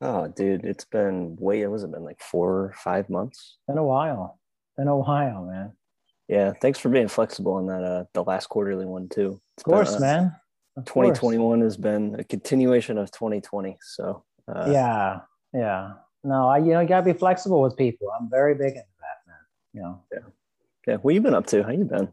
[0.00, 3.56] Oh, dude, it's been way, it was it been like four or five months?
[3.66, 4.38] Been a while.
[4.76, 5.72] Been a while, man.
[6.28, 9.40] Yeah, thanks for being flexible on that, uh, the last quarterly one too.
[9.56, 10.36] It's of course, been, uh, man.
[10.76, 11.64] Of 2021 course.
[11.64, 13.78] has been a continuation of 2020.
[13.80, 15.20] So, uh, yeah,
[15.54, 15.92] yeah.
[16.22, 18.08] No, I, you know, you gotta be flexible with people.
[18.18, 19.36] I'm very big into that, man.
[19.72, 20.02] You know?
[20.12, 20.18] Yeah.
[20.86, 20.96] Yeah.
[20.96, 21.62] What you been up to?
[21.62, 22.12] How you been?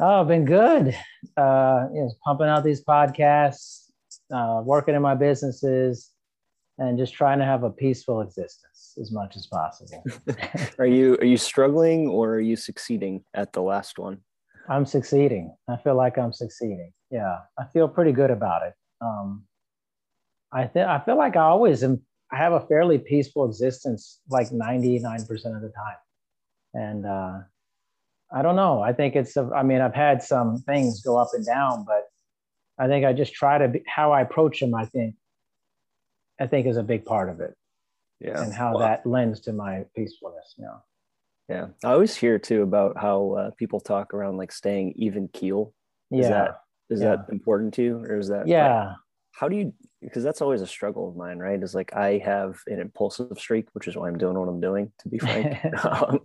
[0.00, 0.88] Oh, I've been good.
[1.36, 3.90] Uh, you know, pumping out these podcasts,
[4.32, 6.10] uh, working in my businesses,
[6.78, 10.04] and just trying to have a peaceful existence as much as possible.
[10.78, 14.18] are you are you struggling or are you succeeding at the last one?
[14.68, 15.54] I'm succeeding.
[15.68, 16.92] I feel like I'm succeeding.
[17.10, 18.74] Yeah, I feel pretty good about it.
[19.00, 19.44] Um,
[20.52, 22.00] I think I feel like I always am.
[22.32, 25.96] I have a fairly peaceful existence, like 99% of the time,
[26.72, 27.38] and uh,
[28.32, 28.80] I don't know.
[28.80, 29.36] I think it's.
[29.36, 32.04] A, I mean, I've had some things go up and down, but
[32.78, 34.74] I think I just try to be how I approach them.
[34.74, 35.14] I think,
[36.40, 37.54] I think is a big part of it.
[38.20, 38.42] Yeah.
[38.42, 40.54] And how that lends to my peacefulness.
[40.56, 40.82] You know?
[41.48, 41.66] Yeah.
[41.84, 45.74] I always hear too about how uh, people talk around like staying even keel.
[46.10, 46.28] Is yeah.
[46.28, 47.16] That, is yeah.
[47.16, 48.46] that important to you or is that?
[48.46, 48.86] Yeah.
[48.86, 48.96] Like,
[49.34, 51.62] how do you because that's always a struggle of mine right?
[51.62, 54.92] Is like i have an impulsive streak which is why i'm doing what i'm doing
[55.00, 55.56] to be frank.
[55.84, 56.20] Um,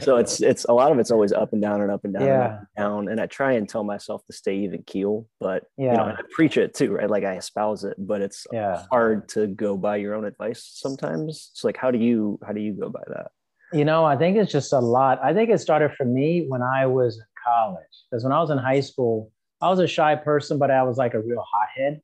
[0.00, 2.26] so it's it's a lot of it's always up and down and up and down
[2.26, 2.44] yeah.
[2.44, 5.92] and, and down and i try and tell myself to stay even keel but yeah
[5.92, 7.10] you know i preach it too right?
[7.10, 8.84] Like i espouse it but it's yeah.
[8.90, 11.50] hard to go by your own advice sometimes.
[11.54, 13.30] So like how do you how do you go by that?
[13.72, 15.18] You know i think it's just a lot.
[15.22, 18.50] I think it started for me when i was in college because when i was
[18.50, 22.00] in high school i was a shy person but i was like a real hothead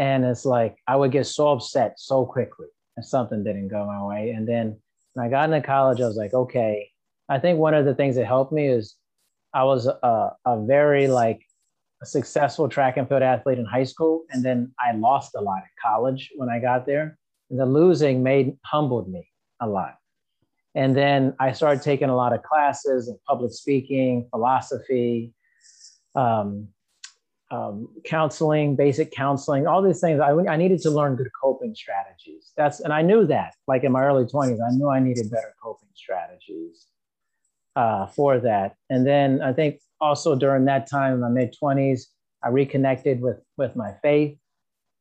[0.00, 4.02] and it's like I would get so upset so quickly if something didn't go my
[4.02, 4.30] way.
[4.30, 4.80] And then
[5.12, 6.90] when I got into college, I was like, okay.
[7.28, 8.96] I think one of the things that helped me is
[9.52, 11.42] I was a, a very like
[12.02, 15.58] a successful track and field athlete in high school, and then I lost a lot
[15.58, 17.18] in college when I got there.
[17.50, 19.28] And the losing made humbled me
[19.60, 19.96] a lot.
[20.74, 25.34] And then I started taking a lot of classes in public speaking, philosophy,
[26.14, 26.68] um,
[27.50, 30.20] um, counseling, basic counseling, all these things.
[30.20, 32.52] I, I needed to learn good coping strategies.
[32.56, 33.54] That's and I knew that.
[33.66, 36.86] Like in my early twenties, I knew I needed better coping strategies
[37.76, 38.76] uh, for that.
[38.88, 42.08] And then I think also during that time in my mid twenties,
[42.42, 44.38] I reconnected with with my faith,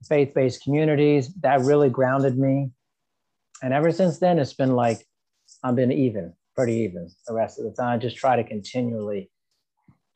[0.07, 1.33] faith based communities.
[1.41, 2.71] That really grounded me.
[3.61, 5.05] And ever since then, it's been like
[5.63, 7.95] I've been even, pretty even the rest of the time.
[7.95, 9.29] I just try to continually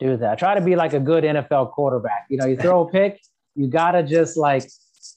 [0.04, 0.38] do that.
[0.38, 2.26] Try to be like a good NFL quarterback.
[2.28, 3.20] You know, you throw a pick,
[3.54, 4.64] you gotta just like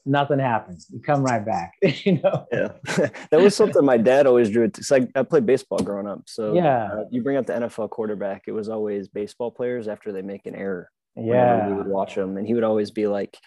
[0.06, 0.88] nothing happens.
[0.92, 1.74] You come right back.
[1.82, 2.48] you know.
[2.52, 2.72] Yeah,
[3.32, 4.64] that was something my dad always drew.
[4.64, 6.90] It's like I played baseball growing up, so yeah.
[6.92, 8.44] Uh, you bring up the NFL quarterback.
[8.48, 10.90] It was always baseball players after they make an error.
[11.16, 13.38] Yeah, we would watch them, and he would always be like,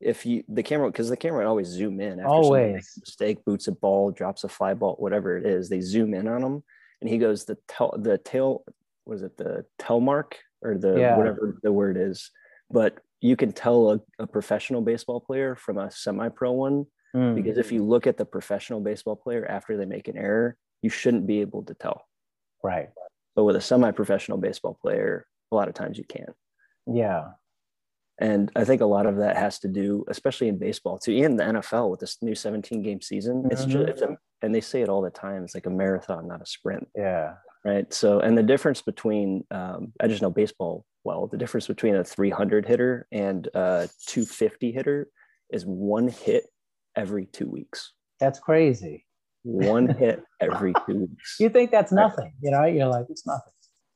[0.00, 3.00] if you the camera because the camera would always zoom in after always makes a
[3.00, 6.40] mistake, boots a ball, drops a fly ball, whatever it is, they zoom in on
[6.40, 6.64] them,
[7.00, 8.64] and he goes the tail the tail
[9.04, 11.16] was it the tail mark or the yeah.
[11.16, 12.30] whatever the word is.
[12.70, 17.34] But you can tell a, a professional baseball player from a semi-pro one mm.
[17.34, 20.90] because if you look at the professional baseball player after they make an error, you
[20.90, 22.06] shouldn't be able to tell.
[22.62, 22.88] Right.
[23.36, 26.32] But with a semi-professional baseball player, a lot of times you can.
[26.86, 27.32] Yeah.
[28.18, 31.36] And I think a lot of that has to do, especially in baseball too, in
[31.36, 33.42] the NFL with this new 17 game season.
[33.42, 33.52] Mm-hmm.
[33.52, 35.42] It's just, it's a, and they say it all the time.
[35.42, 36.86] It's like a marathon, not a sprint.
[36.96, 37.34] Yeah
[37.64, 37.92] right?
[37.92, 42.04] So, and the difference between, um, I just know baseball well, the difference between a
[42.04, 45.08] 300 hitter and a 250 hitter
[45.50, 46.44] is one hit
[46.96, 47.92] every two weeks.
[48.18, 49.06] That's crazy.
[49.42, 51.36] One hit every two weeks.
[51.40, 52.64] You think that's nothing, you know?
[52.64, 53.52] You're like, it's nothing.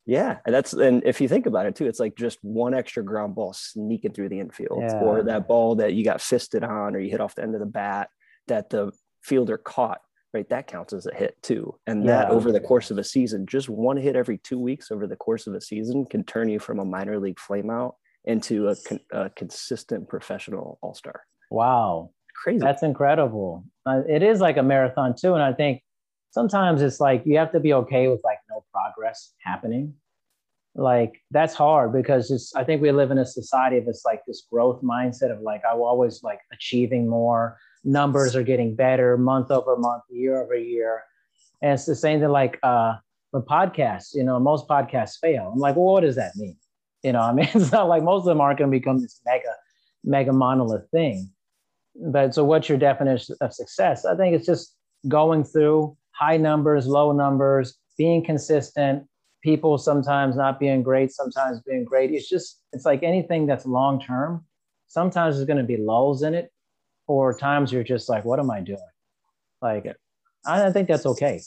[0.07, 3.03] Yeah, and that's and if you think about it too, it's like just one extra
[3.03, 5.01] ground ball sneaking through the infield, yeah.
[5.01, 7.61] or that ball that you got fisted on, or you hit off the end of
[7.61, 8.11] the bat
[8.47, 10.03] that the fielder caught
[10.35, 10.49] right?
[10.49, 11.79] That counts as a hit too.
[11.87, 12.19] And yeah.
[12.19, 15.17] that over the course of a season, just one hit every two weeks over the
[15.17, 17.95] course of a season can turn you from a minor league flameout
[18.25, 21.23] into a, con- a consistent professional all star.
[21.51, 22.11] Wow.
[22.43, 22.59] Crazy.
[22.59, 23.65] That's incredible.
[23.87, 25.35] Uh, it is like a marathon too.
[25.35, 25.83] And I think
[26.33, 29.95] sometimes it's like you have to be okay with like no progress happening.
[30.75, 34.23] Like that's hard because it's, I think we live in a society of this like
[34.27, 39.51] this growth mindset of like, I'm always like achieving more, numbers are getting better month
[39.51, 41.03] over month, year over year.
[41.63, 42.95] And it's the same thing like uh,
[43.33, 45.51] with podcasts, you know, most podcasts fail.
[45.53, 46.57] I'm like, well, what does that mean?
[47.03, 49.21] You know, I mean, it's not like most of them aren't going to become this
[49.27, 49.55] mega,
[50.03, 51.31] mega monolith thing.
[51.97, 54.05] But so what's your definition of success?
[54.05, 54.75] I think it's just
[55.07, 59.05] going through high numbers, low numbers, being consistent,
[59.43, 62.11] people sometimes not being great, sometimes being great.
[62.11, 64.45] It's just, it's like anything that's long term.
[64.89, 66.51] Sometimes there's going to be lulls in it,
[67.07, 68.79] or times you're just like, what am I doing?
[69.61, 69.87] Like,
[70.47, 71.41] I think that's okay.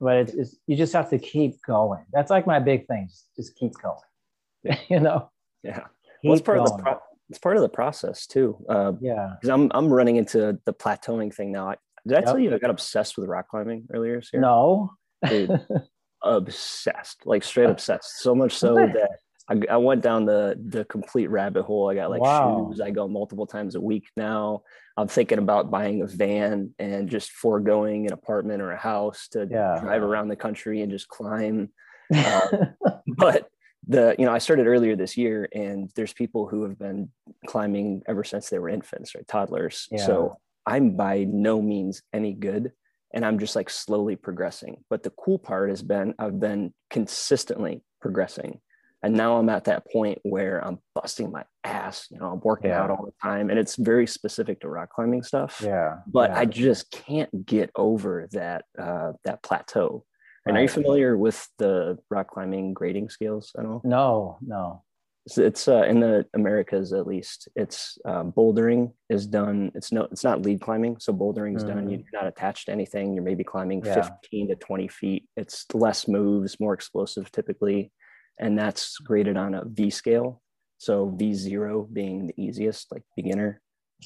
[0.00, 2.04] But it's, it's you just have to keep going.
[2.12, 3.08] That's like my big thing.
[3.36, 4.78] Just keep going.
[4.88, 5.30] you know?
[5.62, 5.84] Yeah.
[6.24, 6.70] Well, it's part going.
[6.70, 8.56] of the pro- it's part of the process too.
[8.68, 9.34] Uh, yeah.
[9.40, 11.70] Because I'm I'm running into the plateauing thing now.
[11.70, 11.76] I,
[12.06, 12.24] did I yep.
[12.26, 14.42] tell you I got obsessed with rock climbing earlier this year?
[14.42, 14.92] No.
[15.28, 15.64] Dude,
[16.24, 18.18] obsessed, like straight obsessed.
[18.20, 19.08] So much so that
[19.48, 21.90] I, I, went down the the complete rabbit hole.
[21.90, 22.68] I got like wow.
[22.68, 22.80] shoes.
[22.80, 24.62] I go multiple times a week now.
[24.96, 29.48] I'm thinking about buying a van and just foregoing an apartment or a house to
[29.50, 29.78] yeah.
[29.80, 31.70] drive around the country and just climb.
[32.14, 32.48] Uh,
[33.06, 33.48] but
[33.88, 37.10] the you know I started earlier this year, and there's people who have been
[37.46, 39.88] climbing ever since they were infants, right, toddlers.
[39.90, 40.06] Yeah.
[40.06, 40.36] So
[40.66, 42.72] I'm by no means any good
[43.12, 44.84] and I'm just like slowly progressing.
[44.88, 48.60] But the cool part has been I've been consistently progressing.
[49.02, 52.06] And now I'm at that point where I'm busting my ass.
[52.10, 52.82] You know, I'm working yeah.
[52.82, 55.60] out all the time and it's very specific to rock climbing stuff.
[55.64, 55.98] Yeah.
[56.06, 56.38] But yeah.
[56.38, 60.04] I just can't get over that uh, that plateau.
[60.46, 60.60] And right.
[60.60, 63.80] are you familiar with the rock climbing grading scales at all?
[63.84, 64.82] No, no
[65.26, 67.48] it's uh, in the Americas at least.
[67.54, 69.70] It's um, bouldering is done.
[69.74, 70.98] It's no, it's not lead climbing.
[70.98, 71.68] So bouldering is mm.
[71.68, 71.90] done.
[71.90, 73.14] You're not attached to anything.
[73.14, 73.94] You're maybe climbing yeah.
[73.94, 75.28] 15 to 20 feet.
[75.36, 77.92] It's less moves, more explosive typically,
[78.38, 80.42] and that's graded on a V scale.
[80.78, 83.60] So V zero being the easiest, like beginner,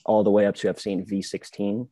[0.05, 1.89] all the way up to I've seen V sixteen,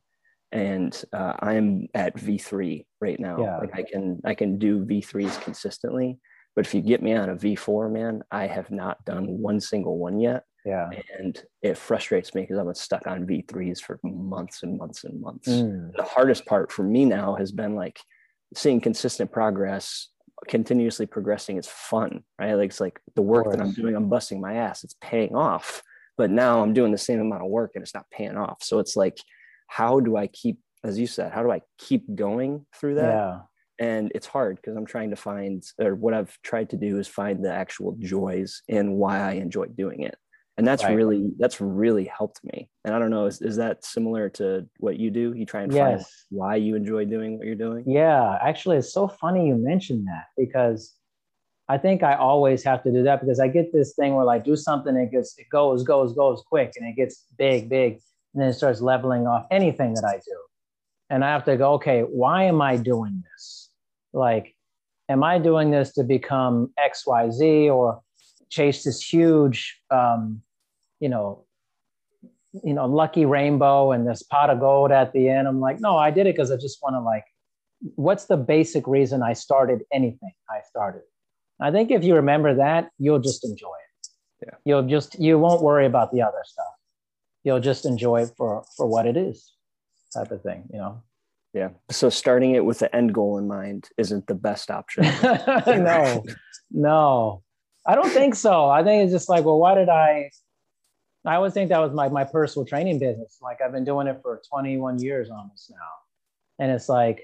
[0.53, 3.39] and uh, I'm at V three right now.
[3.41, 3.59] Yeah.
[3.59, 6.19] Like I can I can do V threes consistently
[6.55, 9.99] but if you get me on a V4, man, I have not done one single
[9.99, 10.45] one yet.
[10.65, 10.89] Yeah.
[11.19, 15.21] And it frustrates me because I've been stuck on V3s for months and months and
[15.21, 15.49] months.
[15.49, 15.95] Mm.
[15.97, 17.99] The hardest part for me now has been like
[18.55, 20.09] seeing consistent progress,
[20.49, 21.57] continuously progressing.
[21.57, 22.55] It's fun, right?
[22.55, 25.83] Like it's like the work that I'm doing, I'm busting my ass, it's paying off.
[26.17, 28.63] But now I'm doing the same amount of work and it's not paying off.
[28.63, 29.19] So it's like,
[29.67, 33.15] how do I keep, as you said, how do I keep going through that?
[33.15, 33.41] Yeah
[33.79, 37.09] and it's hard because i'm trying to find or what i've tried to do is
[37.09, 40.17] find the actual joys in why i enjoy doing it
[40.57, 40.95] and that's right.
[40.95, 42.69] really that's really helped me.
[42.85, 45.33] And i don't know is, is that similar to what you do?
[45.35, 46.03] You try and yes.
[46.03, 47.85] find why you enjoy doing what you're doing?
[47.87, 50.95] Yeah actually it's so funny you mentioned that because
[51.69, 54.45] i think i always have to do that because i get this thing where like
[54.45, 57.95] do something it gets it goes goes goes quick and it gets big big
[58.35, 60.39] and then it starts leveling off anything that i do.
[61.11, 63.71] And i have to go okay why am i doing this?
[64.13, 64.55] Like
[65.09, 68.01] am i doing this to become xyz or
[68.51, 70.43] chase this huge um,
[71.01, 71.45] you know
[72.63, 75.49] you know lucky rainbow and this pot of gold at the end.
[75.49, 77.25] I'm like no i did it because i just want to like
[77.97, 81.03] what's the basic reason i started anything i started?
[81.61, 84.47] I think if you remember that you'll just enjoy it.
[84.47, 84.55] Yeah.
[84.65, 86.75] you'll just you won't worry about the other stuff.
[87.45, 89.53] You'll just enjoy it for for what it is
[90.13, 91.03] type of thing you know?
[91.55, 91.69] Yeah.
[91.89, 95.05] So starting it with the end goal in mind isn't the best option.
[95.23, 96.25] no,
[96.73, 97.44] no,
[97.87, 98.69] I don't think so.
[98.69, 100.31] I think it's just like, well, why did I?
[101.27, 103.39] I always think that was my, my personal training business.
[103.41, 105.77] Like I've been doing it for 21 years almost now.
[106.59, 107.23] And it's like,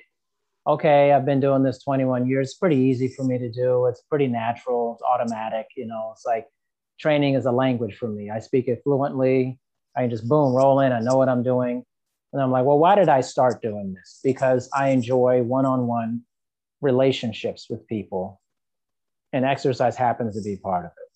[0.67, 2.49] okay, I've been doing this 21 years.
[2.49, 3.87] It's pretty easy for me to do.
[3.87, 4.95] It's pretty natural.
[4.95, 5.67] It's automatic.
[5.77, 6.47] You know, it's like
[6.99, 8.31] training is a language for me.
[8.31, 9.59] I speak it fluently.
[9.97, 10.93] I just boom, roll in.
[10.93, 11.85] I know what I'm doing.
[12.33, 14.21] And I'm like, well, why did I start doing this?
[14.23, 16.23] Because I enjoy one on one
[16.81, 18.41] relationships with people,
[19.33, 21.11] and exercise happens to be part of it.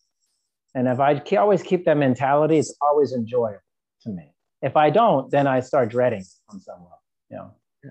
[0.77, 3.61] And if I always keep that mentality, it's always enjoyable
[4.03, 4.33] to me.
[4.63, 7.51] If I don't, then I start dreading on some level, you know.
[7.85, 7.91] Yeah,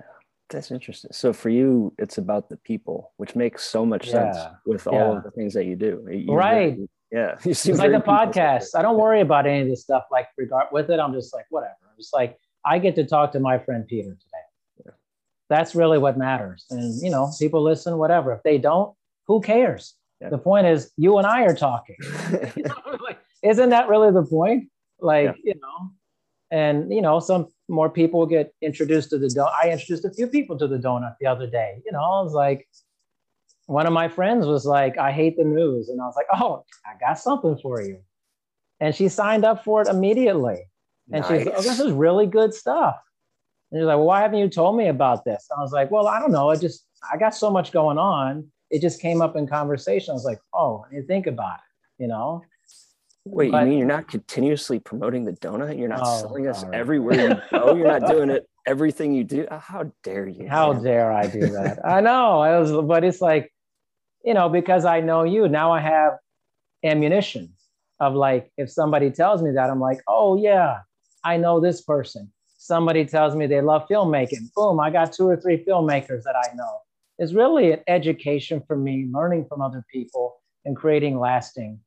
[0.49, 1.11] that's interesting.
[1.13, 4.51] So for you, it's about the people, which makes so much sense yeah.
[4.65, 6.05] with all of the things that you do.
[6.11, 6.73] You right.
[6.73, 7.35] Really, yeah.
[7.45, 8.69] You it's like the podcast.
[8.75, 10.03] I don't worry about any of this stuff.
[10.11, 11.75] Like regard with it, I'm just like, whatever.
[11.83, 14.93] I'm just like, I get to talk to my friend Peter today.
[15.49, 16.65] That's really what matters.
[16.71, 18.33] And, you know, people listen, whatever.
[18.33, 18.95] If they don't,
[19.27, 19.95] who cares?
[20.23, 20.29] Yeah.
[20.29, 21.97] The point is, you and I are talking.
[23.01, 24.69] like, isn't that really the point?
[25.01, 25.53] Like, yeah.
[25.53, 25.91] you know,
[26.49, 29.51] and, you know, some more people get introduced to the donut.
[29.61, 31.81] I introduced a few people to the donut the other day.
[31.85, 32.67] You know, I was like,
[33.65, 35.89] one of my friends was like, I hate the news.
[35.89, 37.99] And I was like, oh, I got something for you.
[38.79, 40.63] And she signed up for it immediately.
[41.11, 41.43] And nice.
[41.43, 42.95] she's, oh, this is really good stuff.
[43.71, 45.47] And you're like, well, why haven't you told me about this?
[45.49, 46.49] And I was like, well, I don't know.
[46.49, 48.47] I just, I got so much going on.
[48.69, 50.11] It just came up in conversation.
[50.11, 52.43] I was like, oh, you think about it, you know?
[53.25, 55.77] Wait, but, you mean you're not continuously promoting the donut?
[55.77, 56.73] You're not oh, selling us right.
[56.73, 57.75] everywhere you go?
[57.75, 59.47] You're not doing it everything you do?
[59.49, 60.47] Oh, how dare you?
[60.47, 60.83] How man?
[60.83, 61.79] dare I do that?
[61.85, 62.39] I know.
[62.41, 63.53] I was, but it's like,
[64.23, 66.13] you know, because I know you, now I have
[66.83, 67.53] ammunition
[67.99, 70.79] of like, if somebody tells me that, I'm like, oh, yeah,
[71.23, 72.31] I know this person.
[72.57, 74.53] Somebody tells me they love filmmaking.
[74.55, 76.79] Boom, I got two or three filmmakers that I know.
[77.19, 81.79] It's really an education for me, learning from other people and creating lasting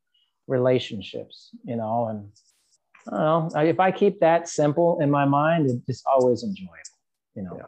[0.46, 2.06] relationships, you know.
[2.08, 2.30] And
[3.12, 6.98] I don't know, if I keep that simple in my mind, it's just always enjoyable,
[7.34, 7.56] you know.
[7.56, 7.66] Yeah.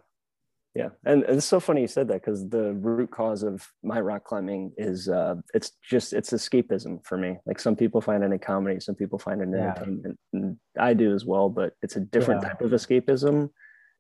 [0.75, 4.01] Yeah, and, and it's so funny you said that because the root cause of my
[4.01, 7.37] rock climbing is uh, it's just it's escapism for me.
[7.47, 9.71] Like some people find it in comedy, some people find it in yeah.
[9.71, 11.49] entertainment, and I do as well.
[11.49, 12.51] But it's a different yeah.
[12.51, 13.51] type of escapism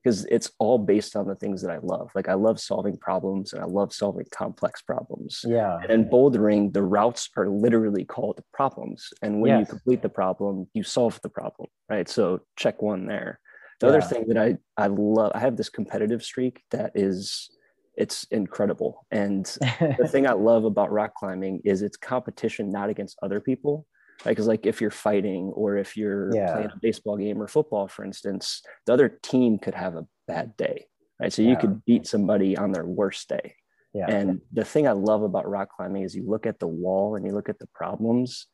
[0.02, 2.10] because it's all based on the things that I love.
[2.14, 5.44] Like I love solving problems and I love solving complex problems.
[5.46, 5.78] Yeah.
[5.82, 9.08] And in bouldering, the routes are literally called problems.
[9.22, 9.60] And when yes.
[9.60, 11.68] you complete the problem, you solve the problem.
[11.88, 12.08] Right.
[12.08, 13.40] So check one there.
[13.80, 13.92] The yeah.
[13.92, 17.50] other thing that I I love, I have this competitive streak that is
[17.96, 19.06] it's incredible.
[19.10, 19.44] And
[19.98, 23.86] the thing I love about rock climbing is it's competition not against other people.
[24.24, 26.52] Like, cause like if you're fighting or if you're yeah.
[26.52, 30.56] playing a baseball game or football, for instance, the other team could have a bad
[30.56, 30.86] day.
[31.20, 31.32] Right.
[31.32, 31.50] So yeah.
[31.50, 33.54] you could beat somebody on their worst day.
[33.94, 34.10] Yeah.
[34.10, 37.26] And the thing I love about rock climbing is you look at the wall and
[37.26, 38.46] you look at the problems,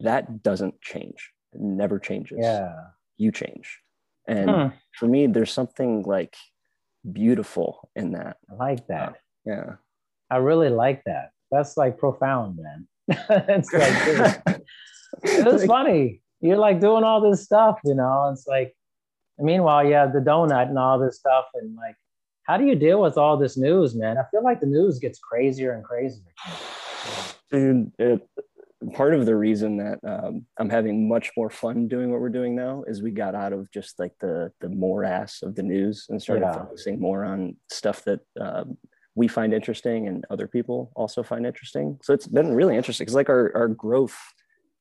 [0.00, 1.30] that doesn't change.
[1.52, 2.38] It never changes.
[2.40, 2.74] Yeah.
[3.16, 3.78] You change.
[4.26, 4.66] And hmm.
[4.92, 6.36] for me, there's something like
[7.10, 8.36] beautiful in that.
[8.50, 9.08] I like that.
[9.08, 9.12] Uh,
[9.46, 9.72] yeah.
[10.30, 11.30] I really like that.
[11.50, 12.86] That's like profound, man.
[13.48, 14.44] it's like,
[15.22, 16.20] it was funny.
[16.40, 18.30] You're like doing all this stuff, you know.
[18.32, 18.74] It's like,
[19.38, 21.96] meanwhile, you have the donut and all this stuff, and like,
[22.44, 24.16] how do you deal with all this news, man?
[24.18, 26.22] I feel like the news gets crazier and crazier.
[27.50, 28.26] Dude, it,
[28.92, 32.54] part of the reason that um, I'm having much more fun doing what we're doing
[32.54, 36.20] now is we got out of just like the the morass of the news and
[36.22, 36.54] started yeah.
[36.54, 38.76] focusing more on stuff that um,
[39.14, 41.98] we find interesting and other people also find interesting.
[42.02, 44.16] So it's been really interesting because like our our growth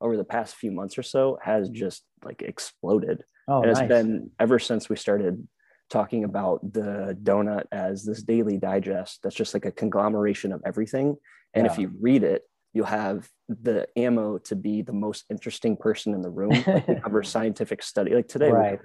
[0.01, 1.75] over the past few months or so has mm-hmm.
[1.75, 3.23] just like exploded.
[3.47, 3.89] Oh, and it's nice.
[3.89, 5.47] been ever since we started
[5.89, 11.15] talking about the donut as this daily digest that's just like a conglomeration of everything.
[11.53, 11.71] And yeah.
[11.71, 16.21] if you read it, you'll have the ammo to be the most interesting person in
[16.21, 16.51] the room.
[16.67, 18.13] Like we cover scientific study.
[18.13, 18.79] Like today, right.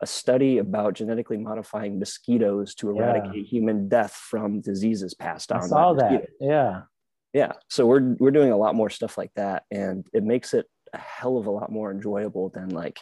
[0.00, 3.42] a study about genetically modifying mosquitoes to eradicate yeah.
[3.42, 5.64] human death from diseases passed on.
[5.64, 6.28] I saw that.
[6.40, 6.82] Yeah.
[7.34, 7.52] Yeah.
[7.68, 9.64] So we're we're doing a lot more stuff like that.
[9.70, 12.98] And it makes it a hell of a lot more enjoyable than like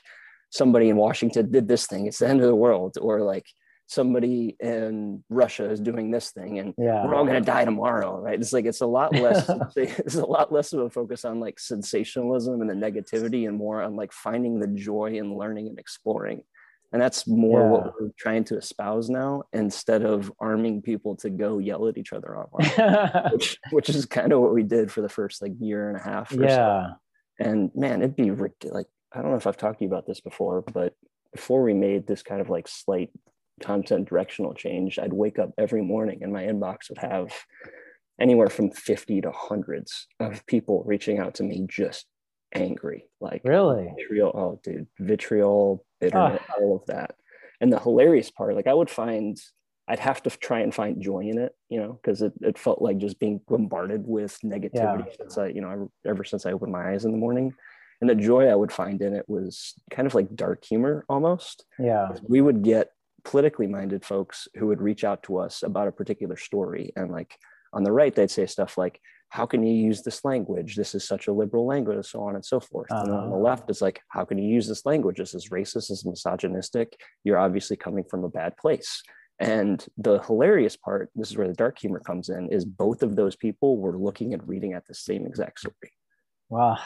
[0.51, 2.07] somebody in Washington did this thing.
[2.07, 2.97] It's the end of the world.
[3.01, 3.47] Or like
[3.93, 7.05] somebody in Russia is doing this thing and yeah.
[7.05, 8.41] we're all going to die tomorrow, right?
[8.41, 11.61] It's like it's a lot less it's a lot less of a focus on like
[11.61, 16.43] sensationalism and the negativity and more on like finding the joy in learning and exploring.
[16.93, 17.69] And that's more yeah.
[17.69, 22.13] what we're trying to espouse now instead of arming people to go yell at each
[22.13, 25.89] other online, which, which is kind of what we did for the first like year
[25.89, 26.33] and a half.
[26.33, 26.49] yeah.
[26.49, 26.87] So.
[27.39, 30.21] And man, it'd be like, I don't know if I've talked to you about this
[30.21, 30.95] before, but
[31.33, 33.11] before we made this kind of like slight
[33.63, 37.33] content directional change, I'd wake up every morning and my inbox would have
[38.21, 42.07] anywhere from 50 to hundreds of people reaching out to me just
[42.55, 43.07] angry.
[43.21, 44.33] Like really vitriol.
[44.35, 46.63] Oh, dude, vitriol, bitterness, oh.
[46.63, 47.15] all of that.
[47.61, 49.39] And the hilarious part, like I would find
[49.89, 52.81] I'd have to try and find joy in it, you know, because it, it felt
[52.81, 55.15] like just being bombarded with negativity yeah.
[55.19, 57.53] since I, you know, ever since I opened my eyes in the morning.
[58.01, 61.65] And the joy I would find in it was kind of like dark humor almost.
[61.79, 62.17] Yeah.
[62.27, 62.91] We would get
[63.25, 67.37] politically minded folks who would reach out to us about a particular story and like
[67.73, 69.01] on the right they'd say stuff like
[69.33, 72.35] how can you use this language this is such a liberal language and so on
[72.35, 73.03] and so forth uh-huh.
[73.03, 73.43] and on the uh-huh.
[73.43, 77.01] left it's like how can you use this language this is racist this is misogynistic
[77.25, 79.03] you're obviously coming from a bad place
[79.41, 83.17] and the hilarious part this is where the dark humor comes in is both of
[83.17, 85.93] those people were looking and reading at the same exact story
[86.51, 86.77] wow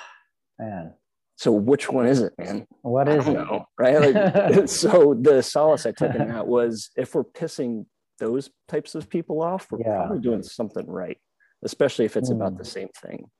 [0.59, 0.95] man
[1.39, 2.67] so which one is it, man?
[2.81, 3.35] What is it?
[3.35, 4.01] Know, right?
[4.01, 7.85] Like, so the solace I took in that was if we're pissing
[8.19, 9.99] those types of people off, we're yeah.
[9.99, 11.19] probably doing something right,
[11.67, 12.37] especially if it's mm.
[12.37, 13.31] about the same thing.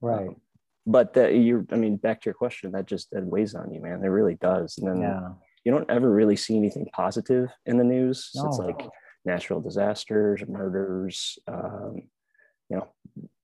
[0.00, 0.28] Right.
[0.28, 0.36] Um,
[0.86, 3.80] but that you, I mean, back to your question, that just that weighs on you,
[3.80, 4.02] man.
[4.04, 4.78] It really does.
[4.78, 5.28] And then yeah.
[5.64, 8.30] you don't ever really see anything positive in the news.
[8.34, 8.48] No.
[8.48, 8.88] It's like
[9.24, 12.02] natural disasters, murders, um,
[12.68, 12.88] you know,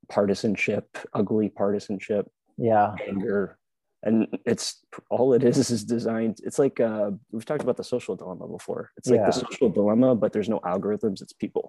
[0.08, 3.58] partisanship, ugly partisanship, yeah, anger,
[4.02, 8.14] and it's all it is is designed it's like uh, we've talked about the social
[8.14, 9.26] dilemma before it's like yeah.
[9.26, 11.68] the social dilemma but there's no algorithms it's people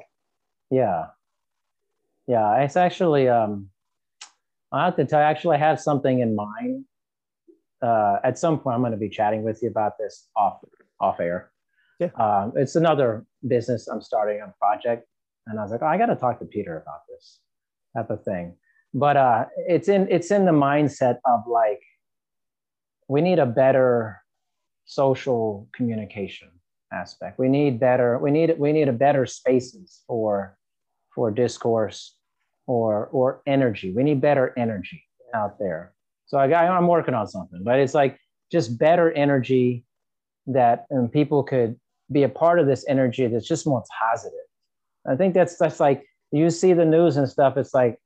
[0.69, 1.05] yeah
[2.29, 3.69] yeah it's actually um
[4.71, 6.85] i have to tell you actually i have something in mind.
[7.81, 10.57] Uh at some point i'm going to be chatting with you about this off
[11.01, 11.51] off air.
[11.99, 12.11] Yeah.
[12.23, 15.07] Um it's another business i'm starting a project
[15.47, 17.39] and i was like oh, i got to talk to peter about this
[17.95, 18.55] type of thing.
[18.93, 21.81] But uh it's in it's in the mindset of like
[23.07, 24.21] we need a better
[24.85, 26.49] social communication
[26.91, 27.39] aspect.
[27.39, 30.57] We need better, we need we need a better spaces for
[31.15, 32.18] for discourse
[32.69, 33.91] or or energy.
[33.91, 35.91] We need better energy out there.
[36.27, 38.19] So I, I'm working on something, but it's like
[38.51, 39.83] just better energy
[40.45, 41.79] that um, people could
[42.11, 44.47] be a part of this energy that's just more positive.
[45.09, 47.57] I think that's that's like you see the news and stuff.
[47.57, 47.97] It's like,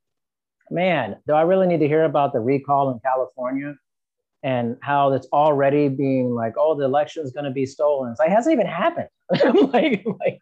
[0.72, 3.76] man, do I really need to hear about the recall in California?
[4.46, 8.12] and how it's already being like, oh, the election is going to be stolen.
[8.12, 9.08] It's like, it hasn't even happened.
[9.72, 10.40] like, like,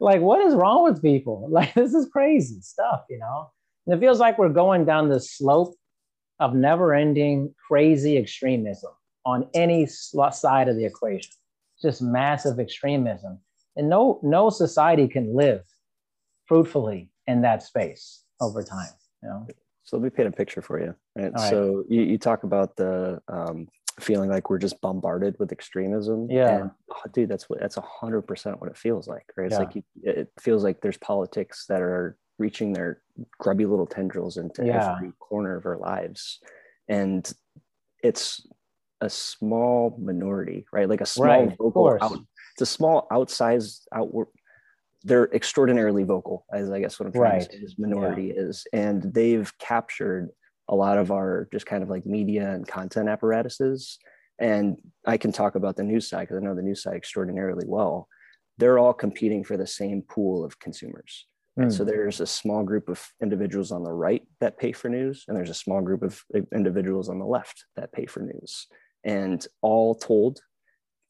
[0.00, 1.48] like, what is wrong with people?
[1.50, 3.50] Like, this is crazy stuff, you know?
[3.86, 5.74] And it feels like we're going down the slope
[6.40, 8.90] of never ending crazy extremism
[9.24, 11.32] on any side of the equation,
[11.80, 13.38] just massive extremism.
[13.76, 15.62] And no, no society can live
[16.46, 19.46] fruitfully in that space over time, you know?
[19.84, 20.94] So let me paint a picture for you.
[21.14, 21.32] Right.
[21.32, 21.50] right.
[21.50, 23.68] So you, you talk about the um,
[24.00, 26.28] feeling like we're just bombarded with extremism.
[26.30, 26.56] Yeah.
[26.56, 29.24] And, oh, dude, that's what that's a hundred percent what it feels like.
[29.36, 29.46] Right.
[29.46, 29.58] It's yeah.
[29.58, 33.00] like you, it feels like there's politics that are reaching their
[33.38, 34.96] grubby little tendrils into yeah.
[34.96, 36.40] every corner of our lives.
[36.88, 37.30] And
[38.02, 38.46] it's
[39.00, 40.88] a small minority, right?
[40.88, 42.18] Like a small right, vocal out,
[42.52, 44.26] it's a small outsized outward
[45.04, 47.42] they're extraordinarily vocal, as I guess what I'm trying right.
[47.42, 48.42] to say this minority yeah.
[48.42, 48.66] is.
[48.72, 50.30] And they've captured
[50.68, 53.98] a lot of our just kind of like media and content apparatuses.
[54.38, 57.64] And I can talk about the news side because I know the news side extraordinarily
[57.66, 58.08] well.
[58.58, 61.26] They're all competing for the same pool of consumers.
[61.58, 61.72] Mm.
[61.72, 65.36] So there's a small group of individuals on the right that pay for news, and
[65.36, 66.20] there's a small group of
[66.52, 68.66] individuals on the left that pay for news.
[69.04, 70.40] And all told,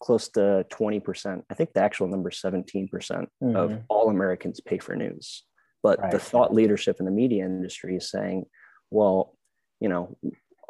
[0.03, 1.43] close to 20%.
[1.51, 3.81] I think the actual number is 17% mm hmm of mm-hmm.
[3.89, 5.45] all Americans pay for news.
[5.83, 6.11] But right.
[6.11, 8.45] the thought leadership in the media industry is saying,
[8.91, 9.37] well,
[9.81, 10.17] you know,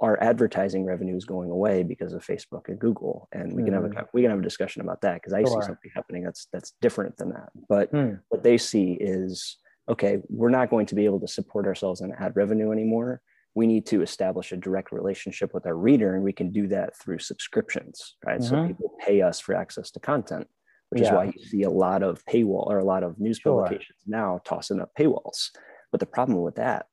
[0.01, 3.67] our advertising revenue is going away because of Facebook and Google, and we mm.
[3.67, 4.05] can have a mm-hmm.
[4.13, 5.63] we can have a discussion about that because I sure.
[5.63, 7.51] see something happening that's that's different than that.
[7.69, 8.21] But mm.
[8.29, 12.13] what they see is okay, we're not going to be able to support ourselves in
[12.19, 13.21] ad revenue anymore
[13.55, 16.97] we need to establish a direct relationship with our reader and we can do that
[16.99, 18.63] through subscriptions right mm-hmm.
[18.63, 20.47] so people pay us for access to content
[20.91, 21.09] which yeah.
[21.09, 23.63] is why you see a lot of paywall or a lot of news sure.
[23.63, 25.51] publications now tossing up paywalls
[25.91, 26.87] but the problem with that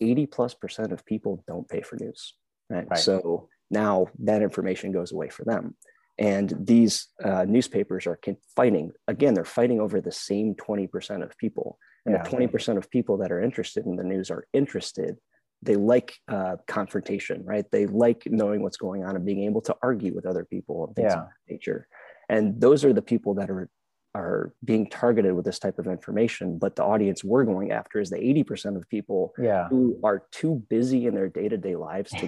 [0.00, 2.34] 80 plus percent of people don't pay for news
[2.68, 2.98] right, right.
[2.98, 5.76] so now that information goes away for them
[6.18, 8.18] and these uh, newspapers are
[8.54, 12.22] fighting again they're fighting over the same 20% of people and yeah.
[12.22, 15.16] the 20% of people that are interested in the news are interested
[15.62, 17.64] they like uh, confrontation, right?
[17.70, 20.96] They like knowing what's going on and being able to argue with other people and
[20.96, 21.20] things yeah.
[21.20, 21.86] of that nature.
[22.28, 23.68] And those are the people that are
[24.14, 26.58] are being targeted with this type of information.
[26.58, 29.68] But the audience we're going after is the 80% of people yeah.
[29.68, 32.26] who are too busy in their day-to-day lives to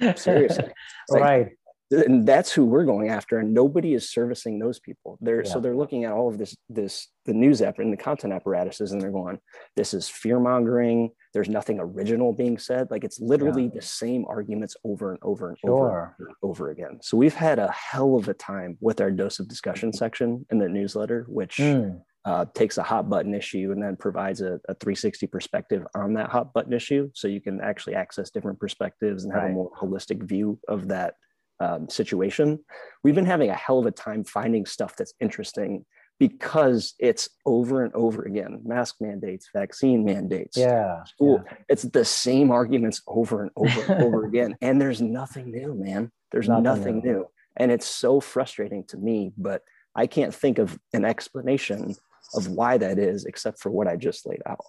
[0.00, 0.70] give Seriously.
[1.10, 1.48] Like, right
[1.90, 5.50] and that's who we're going after and nobody is servicing those people they're yeah.
[5.50, 8.92] so they're looking at all of this this the news app and the content apparatuses
[8.92, 9.38] and they're going
[9.76, 13.70] this is fear mongering there's nothing original being said like it's literally yeah.
[13.74, 15.74] the same arguments over and over and sure.
[15.74, 19.38] over and over again so we've had a hell of a time with our dose
[19.38, 21.98] of discussion section in the newsletter which mm.
[22.24, 26.28] Uh, takes a hot button issue and then provides a, a, 360 perspective on that
[26.28, 29.52] hot button issue so you can actually access different perspectives and have right.
[29.52, 31.14] a more holistic view of that
[31.60, 32.60] um, situation,
[33.02, 35.84] we've been having a hell of a time finding stuff that's interesting
[36.18, 38.60] because it's over and over again.
[38.64, 41.56] Mask mandates vaccine mandates yeah school yeah.
[41.68, 44.56] it's the same arguments over and over and over again.
[44.60, 46.10] And there's nothing new man.
[46.32, 47.12] There's nothing, nothing new.
[47.12, 47.26] new.
[47.56, 49.62] And it's so frustrating to me but
[49.94, 51.94] i can't think of an explanation
[52.34, 54.64] of why that is except for what i just laid out.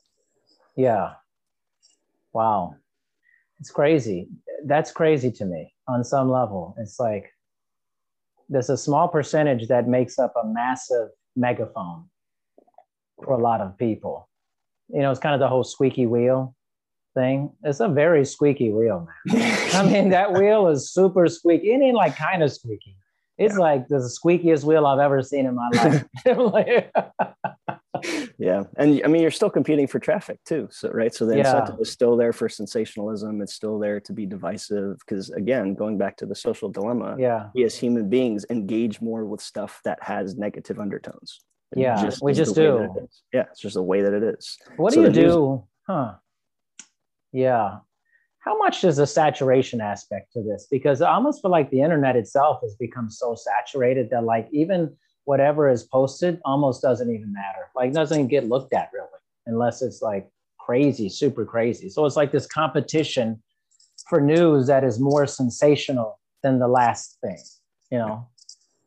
[0.76, 1.13] Yeah.
[2.34, 2.76] Wow.
[3.60, 4.28] It's crazy
[4.65, 6.76] that's crazy to me on some level.
[6.80, 7.32] It's like
[8.50, 12.06] there's a small percentage that makes up a massive megaphone
[13.24, 14.30] for a lot of people.
[14.89, 16.56] You know, it's kind of the whole squeaky wheel
[17.13, 17.52] thing.
[17.63, 19.70] It's a very squeaky wheel, man.
[19.74, 21.72] I mean, that wheel is super squeaky.
[21.72, 22.96] It ain't like kind of squeaky.
[23.38, 23.60] It's yeah.
[23.60, 26.06] like the squeakiest wheel I've ever seen in my life.
[28.38, 30.67] yeah, and I mean, you're still competing for traffic too.
[30.72, 33.41] So right, so the incentive is still there for sensationalism.
[33.41, 37.50] It's still there to be divisive because again, going back to the social dilemma, yeah,
[37.54, 41.39] we as human beings engage more with stuff that has negative undertones.
[41.76, 43.08] yeah, just we just do.
[43.34, 44.58] Yeah, it's just the way that it is.
[44.78, 45.63] What so do you do?
[45.88, 46.13] Huh?
[47.32, 47.80] Yeah.
[48.39, 50.67] How much does the saturation aspect to this?
[50.72, 54.96] Because I almost feel like the internet itself has become so saturated that like even
[55.28, 57.68] whatever is posted almost doesn't even matter.
[57.76, 59.08] Like doesn't get looked at really,
[59.46, 61.90] unless it's like crazy, super crazy.
[61.90, 63.44] So it's like this competition
[64.08, 67.38] for news that is more sensational than the last thing,
[67.92, 68.26] you know?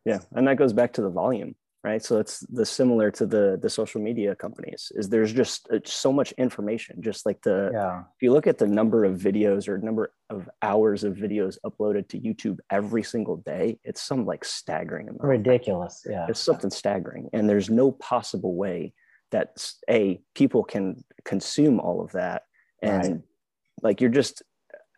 [0.06, 0.20] Yeah.
[0.32, 3.70] And that goes back to the volume right so it's the similar to the the
[3.70, 8.00] social media companies is there's just uh, so much information just like the yeah.
[8.00, 12.08] if you look at the number of videos or number of hours of videos uploaded
[12.08, 17.28] to youtube every single day it's some like staggering amount ridiculous yeah it's something staggering
[17.32, 18.92] and there's no possible way
[19.30, 22.42] that a people can consume all of that
[22.82, 23.20] and right.
[23.82, 24.42] like you're just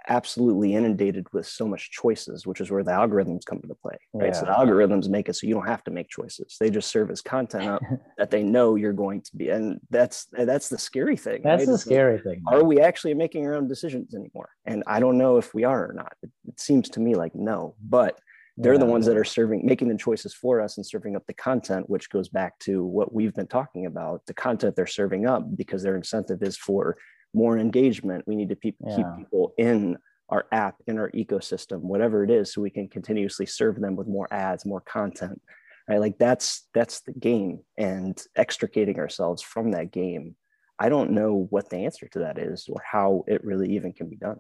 [0.09, 4.27] absolutely inundated with so much choices, which is where the algorithms come into play, right?
[4.27, 4.33] Yeah.
[4.33, 7.11] So the algorithms make it so you don't have to make choices; they just serve
[7.11, 7.83] as content up
[8.19, 11.43] that they know you're going to be, and that's that's the scary thing.
[11.43, 11.73] That's right?
[11.73, 12.43] the scary thing.
[12.47, 14.51] Are we actually making our own decisions anymore?
[14.67, 16.15] And I don't know if we are or not.
[16.23, 18.19] It, it seems to me like no, but
[18.59, 18.81] they're yeah.
[18.81, 21.89] the ones that are serving making the choices for us and serving up the content
[21.89, 25.83] which goes back to what we've been talking about the content they're serving up because
[25.83, 26.97] their incentive is for
[27.35, 28.25] more engagement.
[28.27, 28.97] We need to pe- yeah.
[28.97, 33.47] keep people in our app, in our ecosystem, whatever it is, so we can continuously
[33.47, 35.41] serve them with more ads, more content.
[35.89, 36.01] Right?
[36.01, 40.37] Like that's that's the game, and extricating ourselves from that game.
[40.79, 44.09] I don't know what the answer to that is, or how it really even can
[44.09, 44.39] be done.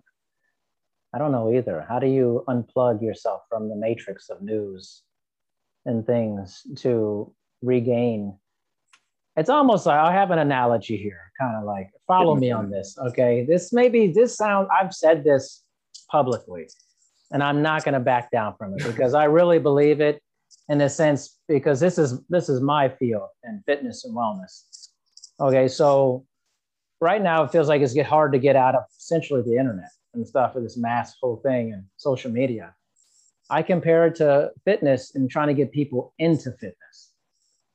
[1.14, 1.84] I don't know either.
[1.86, 5.02] How do you unplug yourself from the matrix of news
[5.84, 8.38] and things to regain
[9.36, 12.96] it's almost like I have an analogy here, kind of like follow me on this.
[12.98, 13.44] Okay.
[13.48, 15.62] This maybe this sound I've said this
[16.10, 16.68] publicly,
[17.30, 20.22] and I'm not going to back down from it because I really believe it
[20.68, 24.88] in a sense because this is this is my field in fitness and wellness.
[25.40, 26.26] Okay, so
[27.00, 29.90] right now it feels like it's get hard to get out of essentially the internet
[30.14, 32.74] and stuff with this mass whole thing and social media.
[33.50, 37.11] I compare it to fitness and trying to get people into fitness.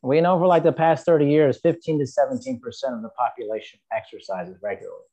[0.08, 2.60] We know for like the past 30 years, 15 to 17%
[2.96, 5.04] of the population exercises regularly.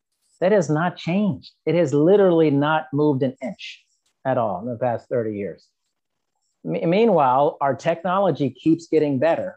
[0.40, 1.50] That has not changed.
[1.66, 3.84] It has literally not moved an inch
[4.24, 5.66] at all in the past 30 years.
[6.64, 9.56] M- meanwhile, our technology keeps getting better,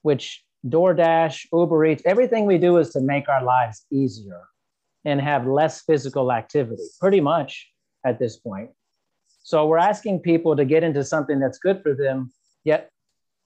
[0.00, 4.44] which DoorDash, Uber Eats, everything we do is to make our lives easier
[5.04, 7.70] and have less physical activity, pretty much
[8.06, 8.70] at this point.
[9.42, 12.32] So we're asking people to get into something that's good for them,
[12.64, 12.90] yet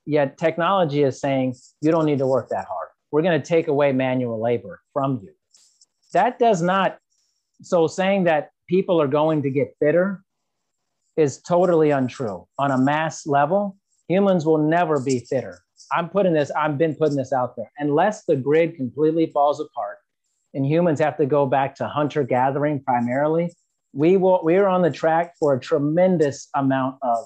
[0.05, 2.89] Yet technology is saying you don't need to work that hard.
[3.11, 5.33] We're going to take away manual labor from you.
[6.13, 6.99] That does not,
[7.63, 10.23] so saying that people are going to get fitter
[11.17, 12.47] is totally untrue.
[12.59, 13.77] On a mass level,
[14.09, 15.61] humans will never be fitter.
[15.93, 17.71] I'm putting this, I've been putting this out there.
[17.79, 19.99] Unless the grid completely falls apart
[20.55, 23.53] and humans have to go back to hunter gathering primarily,
[23.93, 27.25] we will we are on the track for a tremendous amount of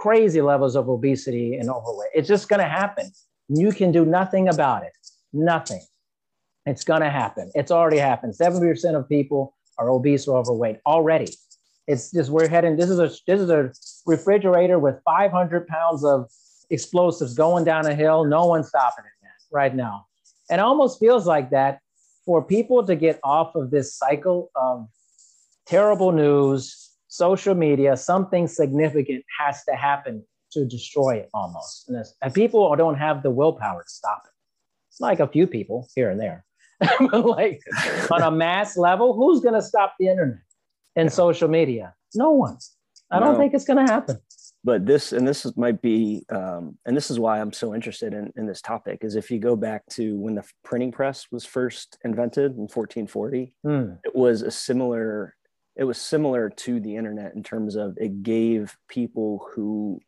[0.00, 2.10] crazy levels of obesity and overweight.
[2.14, 3.10] It's just going to happen.
[3.48, 4.92] You can do nothing about it.
[5.34, 5.82] Nothing.
[6.64, 7.50] It's going to happen.
[7.54, 8.34] It's already happened.
[8.34, 11.34] 70% of people are obese or overweight already.
[11.86, 12.76] It's just we're heading.
[12.76, 13.72] This is a this is a
[14.06, 16.30] refrigerator with 500 pounds of
[16.70, 18.24] explosives going down a hill.
[18.24, 20.06] No one's stopping it right now.
[20.48, 21.80] It almost feels like that
[22.24, 24.86] for people to get off of this cycle of
[25.66, 26.89] terrible news,
[27.20, 31.86] social media, something significant has to happen to destroy it almost.
[31.88, 34.32] And, and people don't have the willpower to stop it.
[34.88, 36.46] It's like a few people here and there.
[36.80, 37.60] but like
[38.10, 40.38] on a mass level, who's going to stop the internet
[40.96, 41.94] and social media?
[42.14, 42.56] No one.
[43.10, 44.16] I don't think it's going to happen.
[44.64, 48.32] But this, and this might be, um, and this is why I'm so interested in,
[48.36, 51.98] in this topic, is if you go back to when the printing press was first
[52.04, 53.98] invented in 1440, mm.
[54.04, 55.34] it was a similar
[55.80, 59.98] it was similar to the internet in terms of it gave people who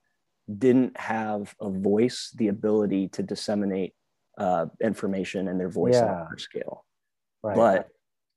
[0.58, 3.94] didn't have a voice the ability to disseminate
[4.36, 6.04] uh, information and their voice yeah.
[6.04, 6.84] on a large scale.
[7.42, 7.56] Right.
[7.56, 7.88] But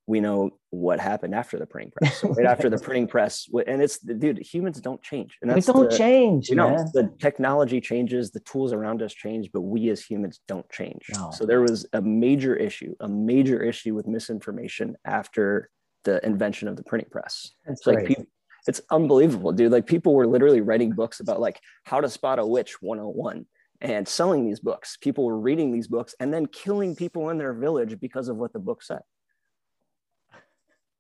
[0.07, 2.21] we know what happened after the printing press.
[2.21, 5.73] So right after the printing press, and it's dude, humans don't change, and that's we
[5.73, 6.47] don't the, change.
[6.47, 6.85] You know, man.
[6.93, 11.01] the technology changes, the tools around us change, but we as humans don't change.
[11.13, 11.31] No.
[11.31, 15.69] So there was a major issue, a major issue with misinformation after
[16.05, 17.51] the invention of the printing press.
[17.65, 18.25] It's like people,
[18.67, 19.71] it's unbelievable, dude.
[19.71, 23.45] Like people were literally writing books about like how to spot a witch 101.
[23.81, 24.97] and selling these books.
[24.97, 28.53] People were reading these books and then killing people in their village because of what
[28.53, 29.01] the book said.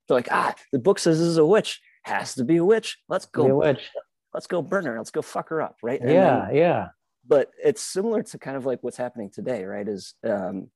[0.07, 1.81] They're like, ah, the book says this is a witch.
[2.03, 2.97] Has to be a witch.
[3.09, 3.45] Let's go.
[3.45, 3.89] Be a witch.
[4.33, 4.97] Let's go burn her.
[4.97, 5.77] Let's go fuck her up.
[5.81, 5.99] Right.
[5.99, 6.45] And yeah.
[6.47, 6.87] then, yeah.
[7.27, 9.87] But it's similar to kind of like what's happening today, right?
[9.87, 10.69] Is um,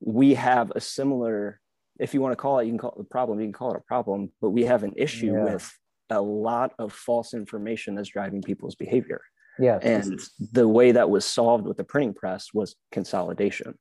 [0.00, 1.60] we have a similar,
[1.98, 3.72] if you want to call it, you can call it a problem, you can call
[3.72, 5.44] it a problem, but we have an issue yeah.
[5.44, 5.72] with
[6.10, 9.20] a lot of false information that's driving people's behavior.
[9.58, 9.78] Yeah.
[9.82, 10.20] And
[10.52, 13.78] the way that was solved with the printing press was consolidation,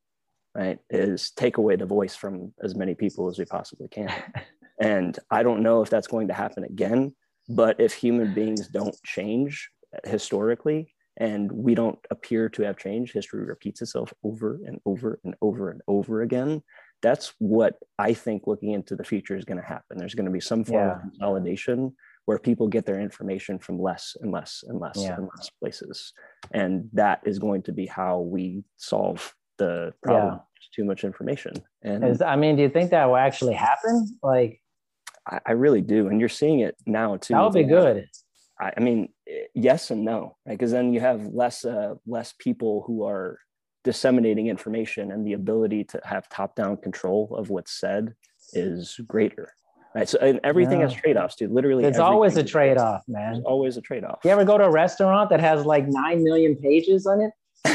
[0.56, 0.80] right?
[0.90, 4.12] Is take away the voice from as many people as we possibly can.
[4.80, 7.14] and I don't know if that's going to happen again,
[7.50, 9.70] but if human beings don't change
[10.06, 15.36] historically and we don't appear to have changed, history repeats itself over and over and
[15.42, 16.62] over and over again.
[17.02, 19.98] That's what I think looking into the future is going to happen.
[19.98, 20.96] There's going to be some form yeah.
[20.96, 25.16] of consolidation where people get their information from less and less and less yeah.
[25.16, 26.14] and less places.
[26.52, 30.34] And that is going to be how we solve the problem.
[30.34, 30.40] Yeah.
[30.74, 31.54] Too much information.
[31.84, 34.18] And is, I mean, do you think that will actually happen?
[34.22, 34.62] Like,
[35.28, 36.08] I, I really do.
[36.08, 37.34] And you're seeing it now too.
[37.34, 38.08] That would be good.
[38.60, 39.10] I, I, mean,
[39.54, 40.58] yes and no, right?
[40.58, 43.40] Because then you have less, uh, less people who are
[43.86, 48.14] disseminating information and the ability to have top down control of what's said
[48.54, 49.54] is greater
[49.96, 50.10] Right.
[50.10, 50.90] So everything yeah.
[50.90, 51.52] has trade offs, dude.
[51.52, 53.32] Literally, it's always a trade off, man.
[53.32, 54.20] There's always a trade off.
[54.26, 57.32] You ever go to a restaurant that has like nine million pages on it?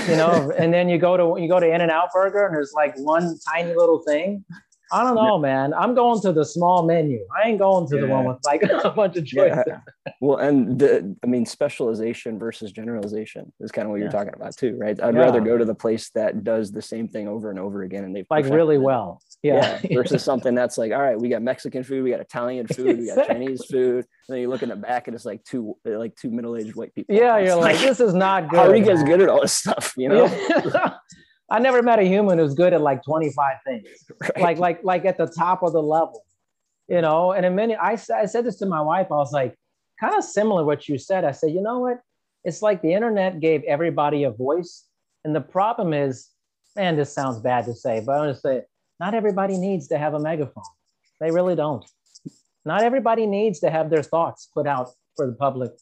[0.06, 2.94] You know, and then you go to you go to In-N-Out Burger and there's like
[2.98, 4.44] one tiny little thing.
[4.92, 5.42] I don't know, yeah.
[5.42, 5.74] man.
[5.74, 7.24] I'm going to the small menu.
[7.34, 8.02] I ain't going to yeah.
[8.02, 9.64] the one with like a bunch of choices.
[9.66, 9.80] Yeah.
[10.20, 14.56] Well, and the I mean, specialization versus generalization is kind of what you're talking about
[14.56, 15.00] too, right?
[15.02, 18.04] I'd rather go to the place that does the same thing over and over again,
[18.04, 18.82] and they like really it.
[18.82, 19.20] well.
[19.42, 19.80] Yeah.
[19.92, 23.06] versus something that's like, all right, we got Mexican food, we got Italian food, we
[23.06, 24.06] got Chinese food.
[24.28, 26.76] And then you look in the back, and it's like two like two middle aged
[26.76, 27.14] white people.
[27.14, 28.58] Yeah, you're like, this is not good.
[28.58, 29.94] How are you guys good at all this stuff?
[29.96, 30.26] You know.
[31.50, 33.88] I never met a human who's good at like 25 things,
[34.20, 34.38] right.
[34.38, 36.24] like like like at the top of the level,
[36.88, 37.32] you know.
[37.32, 39.08] And a minute, I, I said this to my wife.
[39.10, 39.56] I was like,
[39.98, 41.24] kind of similar what you said.
[41.24, 42.00] I said, you know what?
[42.44, 44.84] It's like the internet gave everybody a voice,
[45.24, 46.28] and the problem is,
[46.76, 48.62] man, this sounds bad to say, but I'm gonna say,
[49.00, 50.64] not everybody needs to have a megaphone.
[51.20, 51.84] They really don't.
[52.64, 55.72] Not everybody needs to have their thoughts put out for the public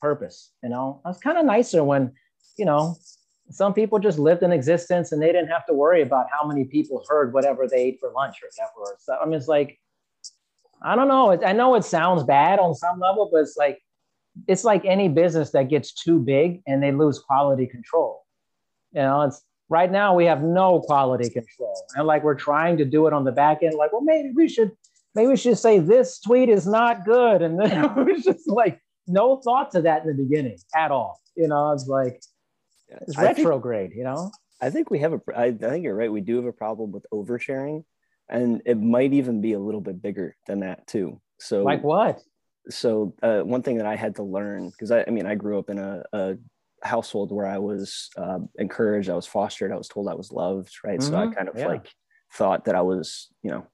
[0.00, 0.52] purpose.
[0.62, 2.12] You know, it's kind of nicer when,
[2.58, 2.96] you know,
[3.50, 6.64] some people just lived in existence and they didn't have to worry about how many
[6.64, 8.96] people heard whatever they ate for lunch or whatever.
[8.98, 9.78] So I mean, it's like,
[10.82, 11.32] I don't know.
[11.42, 13.78] I know it sounds bad on some level, but it's like,
[14.48, 18.24] it's like any business that gets too big and they lose quality control.
[18.92, 21.74] You know, it's right now we have no quality control.
[21.96, 24.48] And like we're trying to do it on the back end, like, well, maybe we
[24.48, 24.72] should,
[25.14, 27.42] maybe we should say this tweet is not good.
[27.42, 31.20] And then it was just like no thought to that in the beginning at all.
[31.36, 32.20] You know, it's like,
[32.88, 34.30] it's retrograde, think, you know?
[34.60, 36.12] I think we have a, I, I think you're right.
[36.12, 37.84] We do have a problem with oversharing
[38.28, 41.20] and it might even be a little bit bigger than that too.
[41.38, 42.20] So like what?
[42.70, 45.58] So uh, one thing that I had to learn, because I, I mean, I grew
[45.58, 46.34] up in a, a
[46.82, 50.72] household where I was uh, encouraged, I was fostered, I was told I was loved,
[50.82, 50.98] right?
[50.98, 51.10] Mm-hmm.
[51.10, 51.32] So I mm-hmm.
[51.32, 51.66] kind of yeah.
[51.66, 51.92] like
[52.32, 53.66] thought that I was, you know,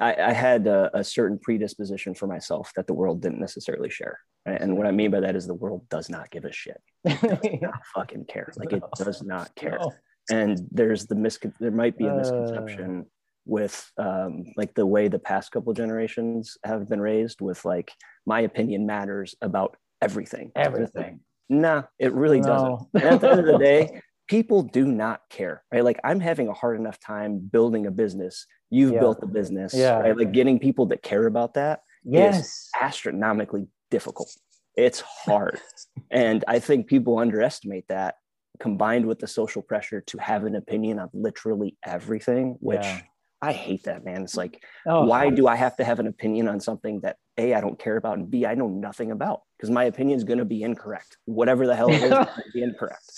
[0.00, 4.18] I, I had a, a, certain predisposition for myself that the world didn't necessarily share.
[4.46, 4.60] Right?
[4.60, 6.80] And what I mean by that is the world does not give a shit.
[7.04, 8.52] It does not fucking care.
[8.56, 9.78] Like it does not care.
[9.80, 9.92] No.
[10.30, 13.04] And there's the mis there might be a misconception uh...
[13.44, 17.92] with um, like the way the past couple generations have been raised with like
[18.26, 20.52] my opinion matters about everything.
[20.56, 21.20] Everything.
[21.48, 22.48] Nah, it really no.
[22.48, 22.88] doesn't.
[22.94, 25.84] And at the end of the day, people do not care, right?
[25.84, 28.46] Like I'm having a hard enough time building a business.
[28.70, 29.00] You've yeah.
[29.00, 29.98] built the business, yeah.
[29.98, 30.16] right?
[30.16, 32.68] Like getting people that care about that yes.
[32.80, 34.34] astronomically difficult.
[34.76, 35.60] It's hard.
[36.10, 38.16] and I think people underestimate that
[38.60, 43.00] combined with the social pressure to have an opinion on literally everything, which yeah.
[43.42, 44.22] I hate that, man.
[44.22, 47.54] It's like, oh, why do I have to have an opinion on something that A,
[47.54, 49.42] I don't care about, and B, I know nothing about?
[49.56, 51.18] Because my opinion is going to be incorrect.
[51.26, 53.10] Whatever the hell it is, it's going to be incorrect.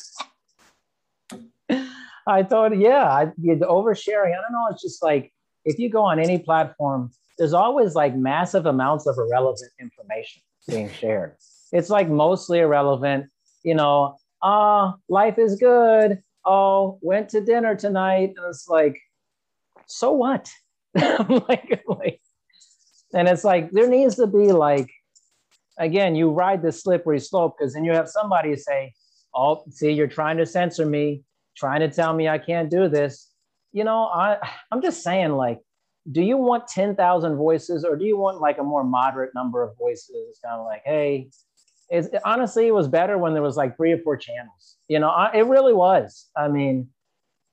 [2.28, 4.32] I thought, yeah, I, the oversharing.
[4.36, 4.68] I don't know.
[4.70, 5.32] It's just like
[5.64, 10.90] if you go on any platform, there's always like massive amounts of irrelevant information being
[10.90, 11.36] shared.
[11.72, 13.26] It's like mostly irrelevant.
[13.62, 16.22] You know, ah, uh, life is good.
[16.44, 18.34] Oh, went to dinner tonight.
[18.36, 18.98] And it's like,
[19.86, 20.50] so what?
[20.94, 22.20] like, like,
[23.14, 24.90] and it's like there needs to be like,
[25.78, 28.92] again, you ride the slippery slope because then you have somebody say,
[29.34, 31.22] "Oh, see, you're trying to censor me,
[31.58, 33.30] trying to tell me I can't do this."
[33.72, 34.38] You know, I
[34.72, 35.60] I'm just saying, like,
[36.10, 39.62] do you want ten thousand voices or do you want like a more moderate number
[39.62, 40.10] of voices?
[40.30, 41.28] It's kind of like, hey,
[41.90, 44.76] it's honestly it was better when there was like three or four channels.
[44.88, 46.26] You know, I, it really was.
[46.36, 46.88] I mean,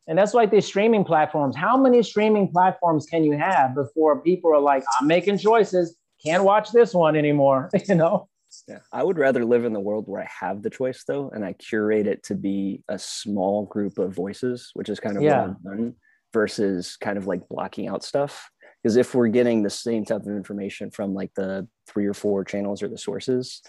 [0.08, 1.56] and that's like these streaming platforms.
[1.56, 6.44] How many streaming platforms can you have before people are like, I'm making choices, can't
[6.44, 7.70] watch this one anymore?
[7.88, 8.28] you know?
[8.68, 8.80] Yeah.
[8.92, 11.54] I would rather live in the world where I have the choice though, and I
[11.54, 15.54] curate it to be a small group of voices, which is kind of yeah.
[15.64, 15.96] done,
[16.34, 18.50] versus kind of like blocking out stuff.
[18.82, 22.44] Because if we're getting the same type of information from like the three or four
[22.44, 23.62] channels or the sources,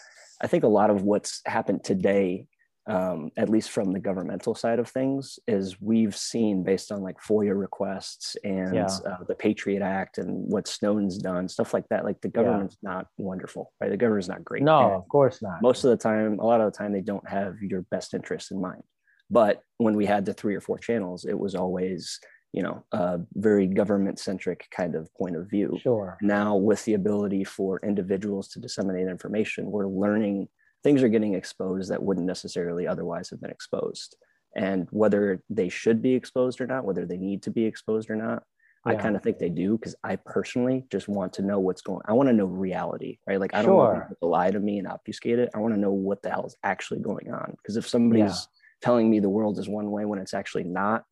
[0.42, 2.46] I think a lot of what's happened today
[2.88, 7.16] um, at least from the governmental side of things, is we've seen based on like
[7.20, 8.87] FOIA requests and yeah.
[9.07, 12.05] uh, the Patriot Act and what Snowden's done, stuff like that.
[12.05, 12.90] Like the government's yeah.
[12.90, 13.90] not wonderful, right?
[13.90, 14.62] The government's not great.
[14.62, 15.62] No, and of course not.
[15.62, 18.53] Most of the time, a lot of the time, they don't have your best interest
[18.53, 18.83] in mind.
[19.29, 22.20] But when we had the three or four channels, it was always
[22.53, 26.94] you know a very government centric kind of point of view sure now with the
[26.94, 30.49] ability for individuals to disseminate information we're learning
[30.87, 34.16] things are getting exposed that wouldn't necessarily otherwise have been exposed.
[34.55, 38.14] And whether they should be exposed or not, whether they need to be exposed or
[38.14, 38.44] not,
[38.87, 38.92] yeah.
[38.92, 42.03] I kind of think they do because I personally just want to know what's going.
[42.07, 43.40] I want to know reality, right?
[43.40, 43.94] Like I don't sure.
[43.94, 45.51] want people to lie to me and obfuscate it.
[45.57, 47.57] I want to know what the hell is actually going on.
[47.61, 48.81] Because if somebody's yeah.
[48.81, 51.03] telling me the world is one way when it's actually not,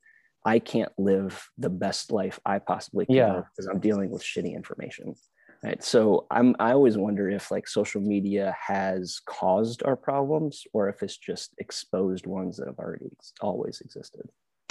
[0.44, 3.40] I can't live the best life I possibly can yeah.
[3.50, 5.16] because I'm dealing with shitty information.
[5.64, 5.82] Right.
[5.82, 11.02] So I'm I always wonder if like social media has caused our problems or if
[11.02, 13.08] it's just exposed ones that have already
[13.40, 14.28] always existed.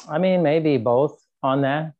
[0.07, 1.93] I mean, maybe both on that.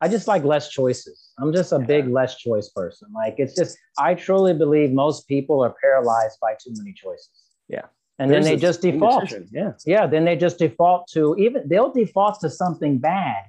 [0.00, 1.32] I just like less choices.
[1.38, 1.86] I'm just a yeah.
[1.86, 3.08] big less choice person.
[3.14, 7.30] Like it's just I truly believe most people are paralyzed by too many choices.
[7.68, 7.84] Yeah.
[8.18, 9.28] And There's then they just default.
[9.28, 9.48] Decision.
[9.52, 9.72] Yeah.
[9.86, 10.06] Yeah.
[10.08, 13.44] Then they just default to even they'll default to something bad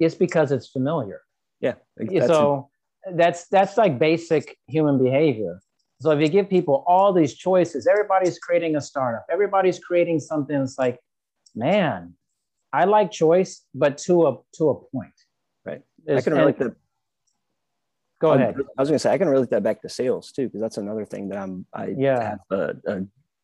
[0.00, 1.22] just because it's familiar.
[1.60, 1.74] Yeah.
[2.26, 2.68] So
[3.12, 5.60] that's that's like basic human behavior.
[6.00, 10.56] So if you give people all these choices, everybody's creating a startup, everybody's creating something
[10.56, 10.98] It's like,
[11.54, 12.14] man,
[12.72, 15.14] I like choice, but to a to a point.
[15.64, 15.82] Right.
[16.04, 16.74] There's, I can relate that.
[18.20, 18.56] Go um, ahead.
[18.76, 20.78] I was going to say I can relate that back to sales too, because that's
[20.78, 22.30] another thing that I'm I yeah.
[22.30, 23.02] have a, a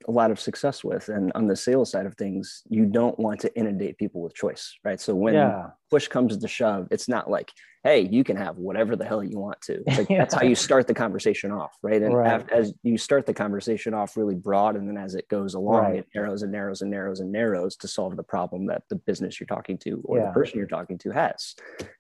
[0.09, 1.09] a lot of success with.
[1.11, 4.75] And on the sales side of things, you don't want to inundate people with choice,
[4.83, 4.99] right?
[4.99, 5.71] So when yeah.
[5.91, 9.39] push comes to shove, it's not like, hey, you can have whatever the hell you
[9.39, 9.83] want to.
[9.87, 10.19] Like, yeah.
[10.19, 12.03] That's how you start the conversation off, right?
[12.03, 12.49] And right.
[12.51, 15.97] As you start the conversation off really broad, and then as it goes along, right.
[15.97, 19.41] it narrows and narrows and narrows and narrows to solve the problem that the business
[19.41, 20.27] you're talking to or yeah.
[20.27, 21.55] the person you're talking to has.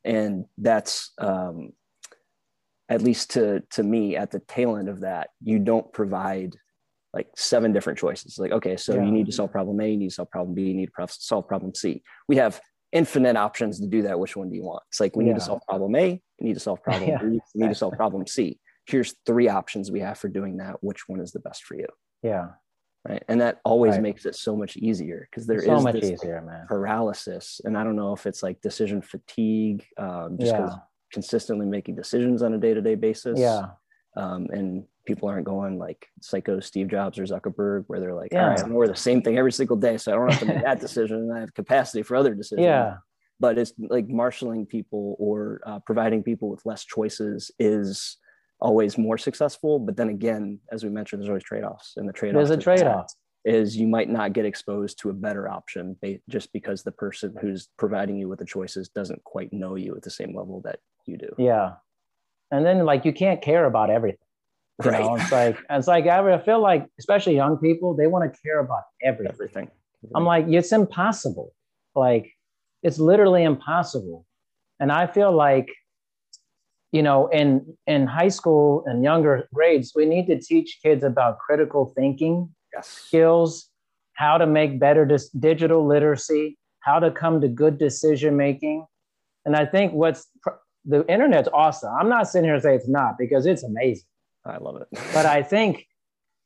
[0.05, 1.73] And that's um,
[2.91, 6.57] at least to to me at the tail end of that, you don't provide
[7.13, 8.39] like seven different choices.
[8.39, 9.05] Like, okay, so yeah.
[9.05, 11.07] you need to solve problem A, you need to solve problem B, you need to
[11.09, 12.03] solve problem C.
[12.29, 12.61] We have
[12.93, 14.19] infinite options to do that.
[14.19, 14.83] Which one do you want?
[14.89, 15.33] It's like we yeah.
[15.33, 17.19] need to solve problem A, you need to solve problem yeah.
[17.19, 18.59] B, we need to solve problem C.
[18.87, 20.83] Here's three options we have for doing that.
[20.83, 21.87] Which one is the best for you?
[22.23, 22.49] Yeah.
[23.09, 23.23] Right.
[23.29, 24.03] And that always right.
[24.03, 26.67] makes it so much easier because there so is much this easier, man.
[26.69, 27.61] paralysis.
[27.65, 30.75] And I don't know if it's like decision fatigue, um, just because
[31.13, 33.39] consistently making decisions on a day-to-day basis.
[33.39, 33.69] Yeah.
[34.17, 38.45] Um, and people aren't going like psycho Steve Jobs or Zuckerberg, where they're like, yeah.
[38.45, 40.47] all right, I'm wear the same thing every single day, so I don't have to
[40.47, 42.65] make that decision, and I have capacity for other decisions.
[42.65, 42.97] Yeah.
[43.39, 48.19] But it's like marshaling people or uh, providing people with less choices is
[48.61, 49.79] always more successful.
[49.79, 53.13] But then again, as we mentioned, there's always trade-offs, and the trade-off there's a trade-off
[53.45, 55.97] is you might not get exposed to a better option
[56.29, 60.03] just because the person who's providing you with the choices doesn't quite know you at
[60.03, 61.31] the same level that you do.
[61.39, 61.73] Yeah.
[62.51, 64.19] And then like you can't care about everything.
[64.85, 65.01] You right.
[65.01, 68.61] know, it's like it's like I feel like especially young people, they want to care
[68.61, 69.33] about everything.
[69.33, 69.71] everything.
[70.15, 71.53] I'm like, it's impossible.
[71.95, 72.33] Like
[72.83, 74.27] it's literally impossible.
[74.79, 75.69] And I feel like,
[76.93, 81.39] you know, in in high school and younger grades, we need to teach kids about
[81.39, 82.89] critical thinking yes.
[82.89, 83.69] skills,
[84.15, 88.87] how to make better dis- digital literacy, how to come to good decision making.
[89.45, 90.27] And I think what's
[90.85, 91.93] the internet's awesome.
[91.99, 94.05] I'm not sitting here to say it's not because it's amazing.
[94.45, 94.89] I love it.
[95.15, 95.87] but I think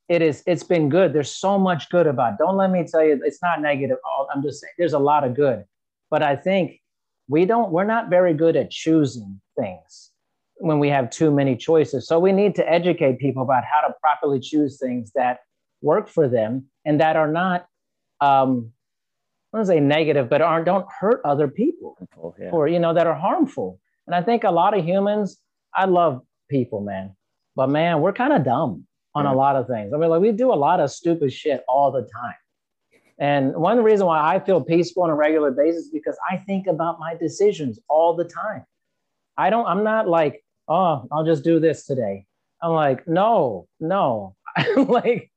[0.09, 0.43] it is.
[0.45, 1.13] It's been good.
[1.13, 2.33] There's so much good about.
[2.33, 2.39] It.
[2.39, 3.97] Don't let me tell you, it's not negative.
[4.05, 5.63] Oh, I'm just saying there's a lot of good.
[6.11, 6.81] But I think
[7.27, 7.71] we don't.
[7.71, 10.11] We're not very good at choosing things
[10.57, 12.07] when we have too many choices.
[12.07, 15.39] So we need to educate people about how to properly choose things that
[15.81, 17.65] work for them and that are not.
[18.21, 18.71] Um,
[19.53, 21.97] I don't say negative, but aren't don't hurt other people,
[22.39, 22.49] yeah.
[22.51, 23.79] or you know that are harmful.
[24.05, 25.37] And I think a lot of humans.
[25.73, 27.14] I love people, man.
[27.55, 29.33] But man, we're kind of dumb on yeah.
[29.33, 29.93] a lot of things.
[29.93, 32.35] I mean, like we do a lot of stupid shit all the time.
[33.17, 36.67] And one reason why I feel peaceful on a regular basis is because I think
[36.67, 38.65] about my decisions all the time.
[39.37, 42.25] I don't, I'm not like, oh, I'll just do this today.
[42.61, 44.35] I'm like, no, no.
[44.57, 45.31] I'm like,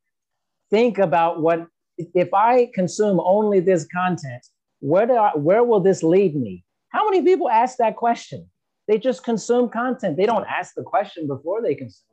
[0.70, 1.66] think about what
[1.98, 4.44] if I consume only this content,
[4.80, 6.64] where do I, where will this lead me?
[6.90, 8.48] How many people ask that question?
[8.86, 10.16] They just consume content.
[10.16, 12.07] They don't ask the question before they consume.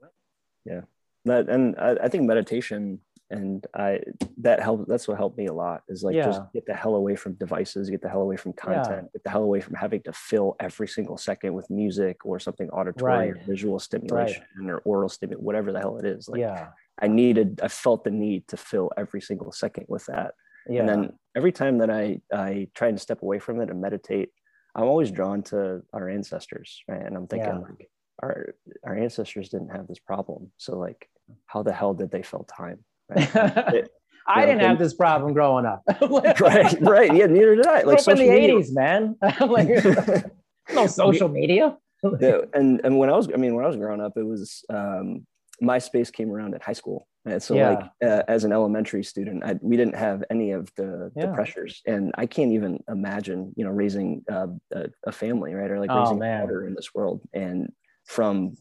[0.65, 0.81] Yeah,
[1.25, 2.99] that and I, I think meditation
[3.31, 4.01] and I
[4.37, 4.87] that helped.
[4.87, 5.81] That's what helped me a lot.
[5.89, 6.25] Is like yeah.
[6.25, 9.13] just get the hell away from devices, get the hell away from content, yeah.
[9.13, 12.69] get the hell away from having to fill every single second with music or something
[12.69, 13.29] auditory right.
[13.31, 14.69] or visual stimulation right.
[14.69, 16.29] or oral stimulation, whatever the hell it is.
[16.29, 16.67] Like, yeah,
[16.99, 17.59] I needed.
[17.63, 20.35] I felt the need to fill every single second with that.
[20.69, 20.81] Yeah.
[20.81, 24.29] And then every time that I I try and step away from it and meditate,
[24.75, 27.01] I'm always drawn to our ancestors, right?
[27.01, 27.57] And I'm thinking yeah.
[27.57, 27.89] like
[28.21, 31.09] our our ancestors didn't have this problem, so like
[31.45, 32.79] how the hell did they fill time?
[33.09, 33.87] Right?
[34.27, 35.83] I know, didn't have this problem growing up.
[36.39, 37.15] right, right.
[37.15, 37.81] Yeah, neither did I.
[37.81, 38.55] Like in the media.
[38.55, 39.15] 80s, man.
[39.41, 40.25] like,
[40.73, 41.77] no social media.
[42.19, 44.63] yeah, and and when I was, I mean, when I was growing up, it was
[44.69, 45.25] um,
[45.61, 47.69] MySpace came around at high school, and so yeah.
[47.69, 51.27] like uh, as an elementary student, I, we didn't have any of the, yeah.
[51.27, 55.69] the pressures, and I can't even imagine, you know, raising uh, a, a, family, right,
[55.71, 57.71] or like oh, raising a daughter in this world, and
[58.05, 58.55] from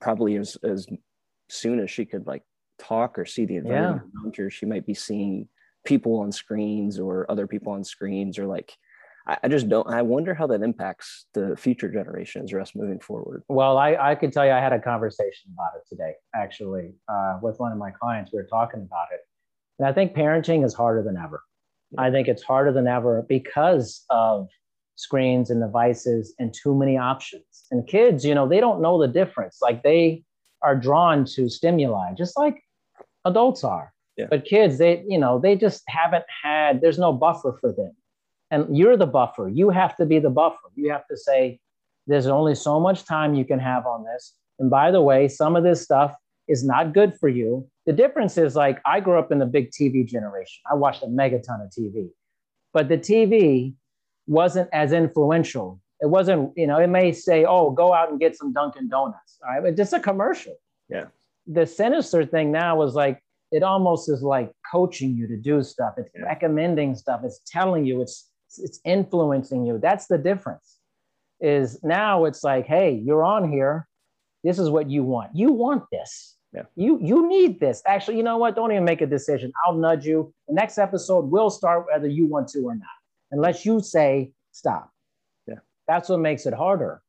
[0.00, 0.86] probably as as
[1.48, 2.42] soon as she could like
[2.78, 4.20] talk or see the environment yeah.
[4.22, 5.48] around her, she might be seeing
[5.84, 8.72] people on screens or other people on screens or like
[9.26, 13.00] I, I just don't I wonder how that impacts the future generations or us moving
[13.00, 13.42] forward.
[13.48, 17.38] Well, I, I could tell you I had a conversation about it today, actually, uh,
[17.42, 18.32] with one of my clients.
[18.32, 19.20] We were talking about it.
[19.78, 21.42] And I think parenting is harder than ever.
[21.92, 22.02] Yeah.
[22.02, 24.48] I think it's harder than ever because of
[24.96, 27.44] screens and devices and too many options.
[27.70, 29.58] And kids, you know, they don't know the difference.
[29.62, 30.24] Like they
[30.62, 32.62] are drawn to stimuli, just like
[33.24, 33.92] adults are.
[34.16, 34.26] Yeah.
[34.30, 37.92] But kids, they, you know, they just haven't had, there's no buffer for them.
[38.50, 39.48] And you're the buffer.
[39.48, 40.70] You have to be the buffer.
[40.74, 41.60] You have to say,
[42.06, 44.34] there's only so much time you can have on this.
[44.58, 46.14] And by the way, some of this stuff
[46.48, 47.68] is not good for you.
[47.84, 50.62] The difference is like I grew up in the big TV generation.
[50.70, 52.08] I watched a megaton of TV,
[52.72, 53.74] but the TV
[54.26, 55.80] wasn't as influential.
[56.00, 59.38] It wasn't, you know, it may say, oh, go out and get some Dunkin' Donuts.
[59.42, 60.54] All right, but just a commercial.
[60.88, 61.06] Yeah
[61.46, 63.22] the sinister thing now is like
[63.52, 65.94] it almost is like coaching you to do stuff.
[65.96, 66.24] It's yeah.
[66.24, 67.20] recommending stuff.
[67.24, 68.02] It's telling you.
[68.02, 69.78] It's it's influencing you.
[69.78, 70.78] That's the difference.
[71.40, 73.86] Is now it's like, hey, you're on here.
[74.42, 75.34] This is what you want.
[75.34, 76.36] You want this.
[76.52, 76.62] Yeah.
[76.74, 77.82] You you need this.
[77.86, 78.56] Actually, you know what?
[78.56, 79.52] Don't even make a decision.
[79.64, 80.32] I'll nudge you.
[80.48, 82.88] The next episode will start whether you want to or not,
[83.30, 84.90] unless you say stop.
[85.46, 85.56] Yeah.
[85.88, 87.00] That's what makes it harder.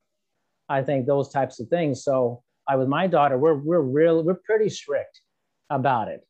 [0.70, 2.03] I think those types of things.
[2.03, 5.22] So I with my daughter, we're we're real we're pretty strict
[5.70, 6.22] about it,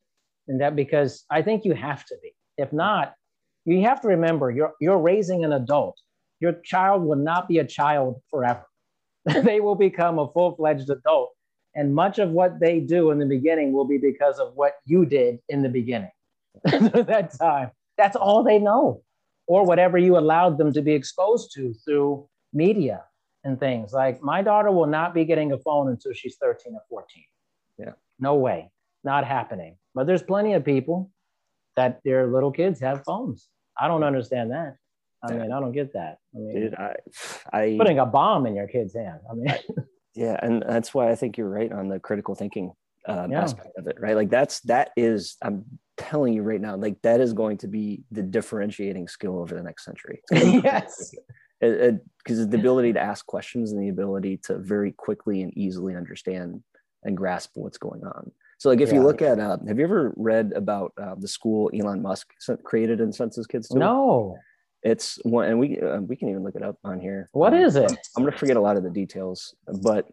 [0.46, 2.32] and that because I think you have to be.
[2.56, 3.14] If not,
[3.64, 5.98] you have to remember you're you're raising an adult.
[6.40, 8.64] Your child will not be a child forever.
[9.24, 11.32] they will become a full fledged adult,
[11.74, 15.04] and much of what they do in the beginning will be because of what you
[15.04, 16.10] did in the beginning.
[16.64, 19.02] that time, that's all they know,
[19.48, 23.02] or whatever you allowed them to be exposed to through media
[23.44, 23.92] and things.
[23.92, 27.24] Like my daughter will not be getting a phone until she's 13 or 14.
[27.78, 27.92] Yeah.
[28.20, 28.70] No way.
[29.02, 29.76] Not happening.
[29.94, 31.10] But there's plenty of people
[31.76, 33.48] that their little kids have phones.
[33.80, 34.76] I don't understand that.
[35.22, 36.18] I mean, I don't get that.
[36.34, 36.94] I mean, Dude, I,
[37.52, 39.20] I putting a bomb in your kid's hand.
[39.28, 39.52] I mean,
[40.14, 42.72] yeah, and that's why I think you're right on the critical thinking
[43.08, 43.42] uh, yeah.
[43.42, 44.14] aspect of it, right?
[44.14, 45.64] Like that's that is I'm
[45.98, 49.62] telling you right now, like that is going to be the differentiating skill over the
[49.62, 50.22] next century.
[50.32, 51.14] yes,
[51.60, 56.62] because the ability to ask questions and the ability to very quickly and easily understand
[57.02, 58.30] and grasp what's going on.
[58.58, 58.96] So, like, if yeah.
[58.96, 62.28] you look at, uh, have you ever read about uh, the school Elon Musk
[62.64, 63.78] created and sent his kids to?
[63.78, 64.38] No.
[64.82, 67.28] It's one, and we uh, we can even look it up on here.
[67.32, 67.90] What um, is it?
[68.16, 70.08] I'm going to forget a lot of the details, but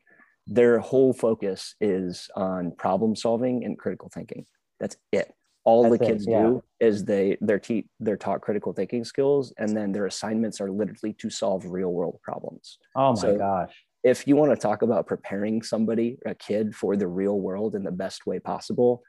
[0.47, 4.45] their whole focus is on problem solving and critical thinking.
[4.79, 5.33] That's it
[5.66, 6.43] all That's the kids it, yeah.
[6.43, 10.72] do is they they're te- they're taught critical thinking skills and then their assignments are
[10.72, 12.78] literally to solve real world problems.
[12.95, 13.74] Oh my so gosh.
[14.03, 17.84] if you want to talk about preparing somebody a kid for the real world in
[17.84, 19.03] the best way possible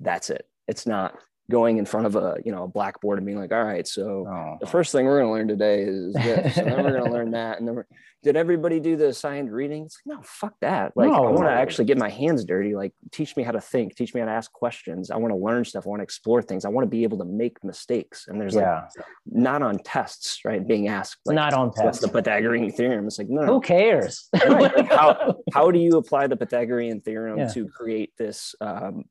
[0.00, 0.46] that's it.
[0.68, 1.18] It's not
[1.52, 4.26] going in front of a you know a blackboard and being like all right so
[4.28, 4.56] oh.
[4.60, 6.56] the first thing we're going to learn today is this.
[6.56, 7.86] And then we're going to learn that and then we're
[8.22, 9.84] did everybody do the assigned reading?
[9.84, 10.92] It's like no fuck that.
[10.94, 11.24] Like no.
[11.24, 12.76] i want to actually get my hands dirty.
[12.76, 13.96] Like teach me how to think.
[13.96, 15.10] Teach me how to ask questions.
[15.10, 15.86] I want to learn stuff.
[15.86, 16.64] I want to explore things.
[16.64, 18.26] I want to be able to make mistakes.
[18.28, 18.86] And there's yeah.
[18.96, 23.08] like not on tests right being asked like, not on tests what's the pythagorean theorem?
[23.08, 24.28] It's like no who cares?
[24.52, 24.76] Right.
[24.76, 27.48] like how, how do you apply the pythagorean theorem yeah.
[27.48, 29.04] to create this um,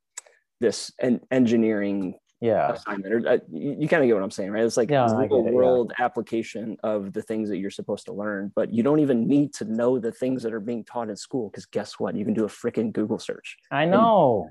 [0.61, 4.49] this en- engineering yeah assignment or uh, you, you kind of get what i'm saying
[4.49, 6.05] right it's like yeah, real world yeah.
[6.05, 9.63] application of the things that you're supposed to learn but you don't even need to
[9.65, 12.43] know the things that are being taught in school because guess what you can do
[12.43, 14.49] a freaking google search i know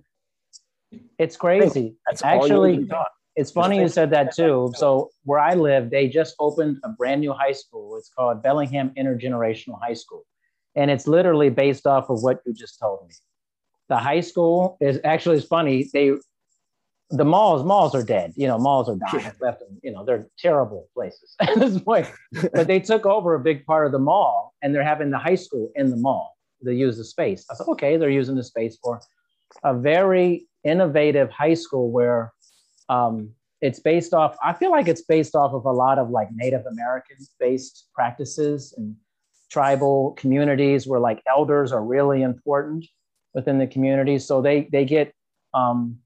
[1.19, 1.97] It's crazy.
[2.07, 2.89] That's actually.
[3.37, 4.73] It's funny you said that too.
[4.75, 7.97] So where I live, they just opened a brand new high school.
[7.97, 10.27] It's called Bellingham Intergenerational High School,
[10.75, 13.15] and it's literally based off of what you just told me.
[13.89, 15.89] The high school is actually it's funny.
[15.93, 16.13] They
[17.11, 18.33] the malls malls are dead.
[18.37, 19.33] You know, malls are dying.
[19.41, 22.07] Left, you know, they're terrible places at this point.
[22.53, 25.35] but they took over a big part of the mall, and they're having the high
[25.35, 26.37] school in the mall.
[26.63, 27.47] They use the space.
[27.51, 29.01] I said, okay, they're using the space for
[29.65, 32.33] a very innovative high school where
[32.89, 33.31] um,
[33.61, 34.37] it's based off.
[34.43, 38.75] I feel like it's based off of a lot of like Native American based practices
[38.77, 38.95] and
[39.51, 42.87] tribal communities where like elders are really important
[43.35, 44.19] within the community.
[44.19, 45.13] So they they get
[45.55, 45.99] um,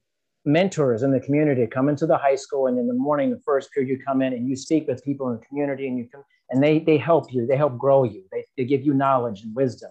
[0.45, 3.73] mentors in the community come into the high school and in the morning the first
[3.73, 6.23] period you come in and you speak with people in the community and you come
[6.51, 8.23] and they they help you they help grow you.
[8.31, 9.91] They, they give you knowledge and wisdom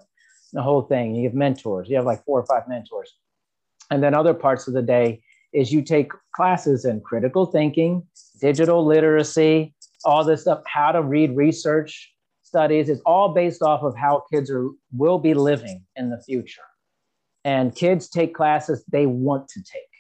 [0.54, 1.16] the whole thing.
[1.16, 1.90] You have mentors.
[1.90, 3.12] You have like four or five mentors.
[3.90, 8.04] And then other parts of the day is you take classes in critical thinking
[8.40, 9.74] digital literacy
[10.06, 12.90] all this stuff how to read research studies.
[12.90, 16.62] It's all based off of how kids are will be living in the future.
[17.46, 19.93] And kids take classes they want to take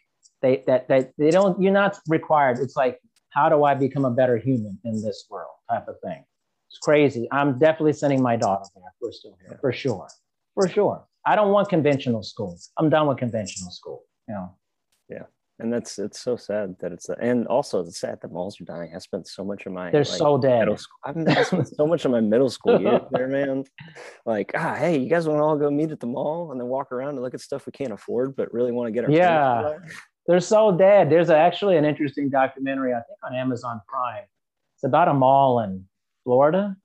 [0.44, 4.12] they that that they don't you're not required it's like how do i become a
[4.12, 6.24] better human in this world type of thing
[6.70, 10.08] it's crazy i'm definitely sending my daughter there we're still here for sure
[10.54, 14.54] for sure i don't want conventional school i'm done with conventional school you know
[15.10, 15.24] yeah
[15.60, 18.94] and that's it's so sad that it's and also it's sad that malls are dying.
[18.96, 20.68] I spent so much of my they're like, so dead.
[20.68, 23.64] I've spent so much of my middle school years there, man.
[24.26, 26.68] Like, ah, hey, you guys want to all go meet at the mall and then
[26.68, 29.12] walk around and look at stuff we can't afford, but really want to get our
[29.12, 29.78] yeah.
[30.28, 31.10] They're so dead.
[31.10, 34.24] There's actually an interesting documentary, I think, on Amazon Prime.
[34.76, 35.86] It's about a mall in
[36.24, 36.76] Florida.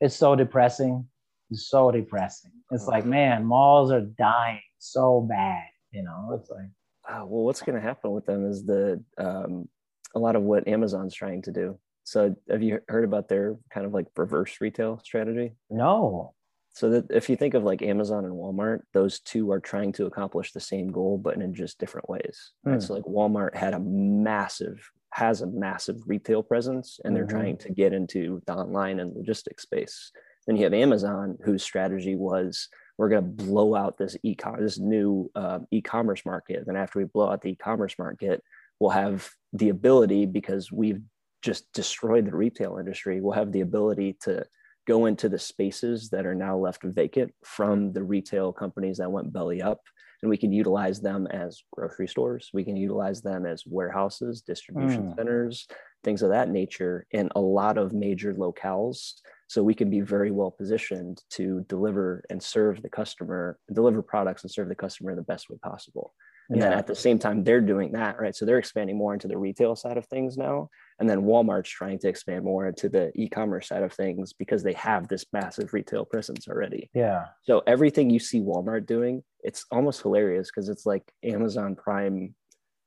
[0.00, 1.06] It's so depressing.
[1.50, 2.52] It's so depressing.
[2.70, 5.64] It's like, man, malls are dying so bad.
[5.90, 6.68] You know, it's like.
[7.08, 9.68] Uh, well, what's going to happen with them is the um,
[10.14, 11.78] a lot of what Amazon's trying to do.
[12.04, 15.52] So, have you heard about their kind of like reverse retail strategy?
[15.70, 16.34] No.
[16.72, 20.06] So that if you think of like Amazon and Walmart, those two are trying to
[20.06, 22.52] accomplish the same goal, but in just different ways.
[22.64, 22.74] Right?
[22.74, 22.80] Hmm.
[22.80, 24.78] So like Walmart had a massive,
[25.12, 27.36] has a massive retail presence, and they're mm-hmm.
[27.36, 30.12] trying to get into the online and logistics space.
[30.46, 34.78] Then you have Amazon, whose strategy was we're going to blow out this e-commerce, this
[34.78, 36.64] new uh, e-commerce market.
[36.66, 38.42] And after we blow out the e-commerce market,
[38.80, 41.00] we'll have the ability because we've
[41.40, 43.20] just destroyed the retail industry.
[43.20, 44.44] We'll have the ability to
[44.88, 49.32] go into the spaces that are now left vacant from the retail companies that went
[49.32, 49.82] belly up
[50.22, 52.50] and we can utilize them as grocery stores.
[52.52, 55.16] We can utilize them as warehouses distribution mm.
[55.16, 55.68] centers
[56.04, 59.14] things of that nature in a lot of major locales.
[59.48, 64.42] So we can be very well positioned to deliver and serve the customer deliver products
[64.42, 66.14] and serve the customer in the best way possible.
[66.50, 66.70] And yeah.
[66.70, 68.34] then at the same time they're doing that right?
[68.34, 71.98] So they're expanding more into the retail side of things now and then Walmart's trying
[72.00, 76.04] to expand more into the e-commerce side of things because they have this massive retail
[76.04, 76.90] presence already.
[76.92, 77.26] Yeah.
[77.42, 82.34] So everything you see Walmart doing, it's almost hilarious because it's like Amazon Prime.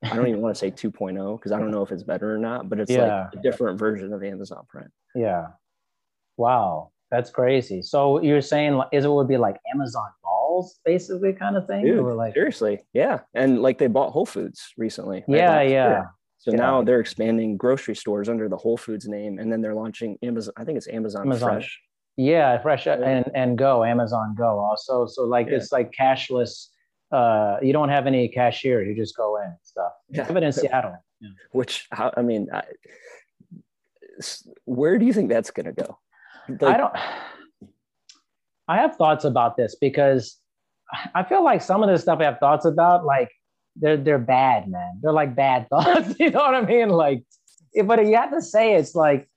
[0.04, 2.38] I don't even want to say 2.0 because I don't know if it's better or
[2.38, 3.30] not, but it's yeah.
[3.32, 4.92] like a different version of Amazon Prime.
[5.16, 5.48] Yeah.
[6.36, 6.92] Wow.
[7.12, 7.82] That's crazy.
[7.82, 11.86] So you're saying is it would be like Amazon Malls, basically, kind of thing?
[11.86, 13.20] Dude, or like seriously, yeah.
[13.34, 15.24] And like they bought Whole Foods recently.
[15.28, 15.38] Right?
[15.38, 15.68] Yeah, yeah.
[15.68, 16.12] Year.
[16.42, 16.58] So yeah.
[16.58, 20.56] now they're expanding grocery stores under the Whole Foods name, and then they're launching Amazon.
[20.58, 21.50] I think it's Amazon, Amazon.
[21.52, 21.80] Fresh.
[22.18, 25.06] Yeah, Fresh and and Go, Amazon Go also.
[25.06, 25.58] So like yeah.
[25.58, 26.70] it's like cashless.
[27.12, 28.82] Uh, you don't have any cashier.
[28.82, 29.92] You just go in and stuff.
[30.10, 30.24] Yeah.
[30.24, 30.96] Have it in Seattle.
[31.20, 31.30] Yeah.
[31.52, 32.64] Which I mean, I,
[34.66, 36.00] where do you think that's going to go?
[36.50, 36.94] Like, I don't.
[38.68, 40.38] I have thoughts about this because
[41.14, 43.30] I feel like some of the stuff I have thoughts about, like
[43.76, 45.00] they're they're bad, man.
[45.02, 46.16] They're like bad thoughts.
[46.20, 46.90] you know what I mean?
[46.90, 47.24] Like,
[47.86, 49.28] but you have to say it's like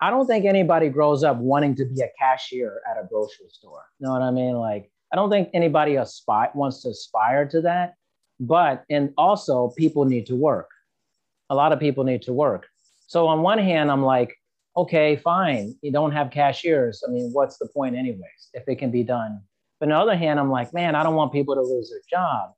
[0.00, 3.84] I don't think anybody grows up wanting to be a cashier at a grocery store.
[3.98, 4.54] You know what I mean?
[4.56, 7.94] Like, I don't think anybody aspire wants to aspire to that.
[8.38, 10.68] But and also people need to work.
[11.48, 12.66] A lot of people need to work.
[13.06, 14.34] So on one hand, I'm like,
[14.76, 15.74] okay, fine.
[15.80, 17.02] You don't have cashiers.
[17.06, 19.40] I mean, what's the point, anyways, if it can be done?
[19.80, 22.00] But on the other hand, I'm like, man, I don't want people to lose their
[22.10, 22.50] job.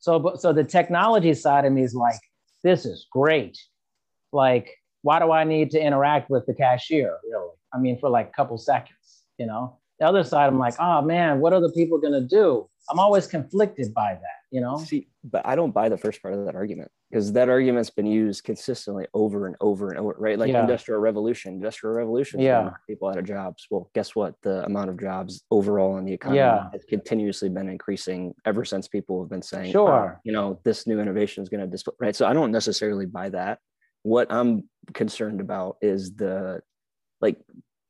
[0.00, 2.18] So, but, so the technology side of me is like,
[2.62, 3.58] this is great.
[4.32, 7.16] Like, why do I need to interact with the cashier?
[7.30, 7.50] Really?
[7.72, 9.78] I mean, for like a couple seconds, you know?
[9.98, 12.68] The other side, I'm like, oh man, what are the people gonna do?
[12.90, 14.78] I'm always conflicted by that, you know?
[14.78, 18.06] See, but I don't buy the first part of that argument because that argument's been
[18.06, 20.38] used consistently over and over and over, right?
[20.38, 20.60] Like yeah.
[20.60, 23.66] industrial revolution, industrial revolution, yeah, people out of jobs.
[23.70, 24.34] Well, guess what?
[24.42, 26.68] The amount of jobs overall in the economy yeah.
[26.72, 30.86] has continuously been increasing ever since people have been saying, sure, oh, you know, this
[30.86, 32.16] new innovation is going to display, right?
[32.16, 33.58] So I don't necessarily buy that.
[34.02, 36.60] What I'm concerned about is the
[37.20, 37.38] like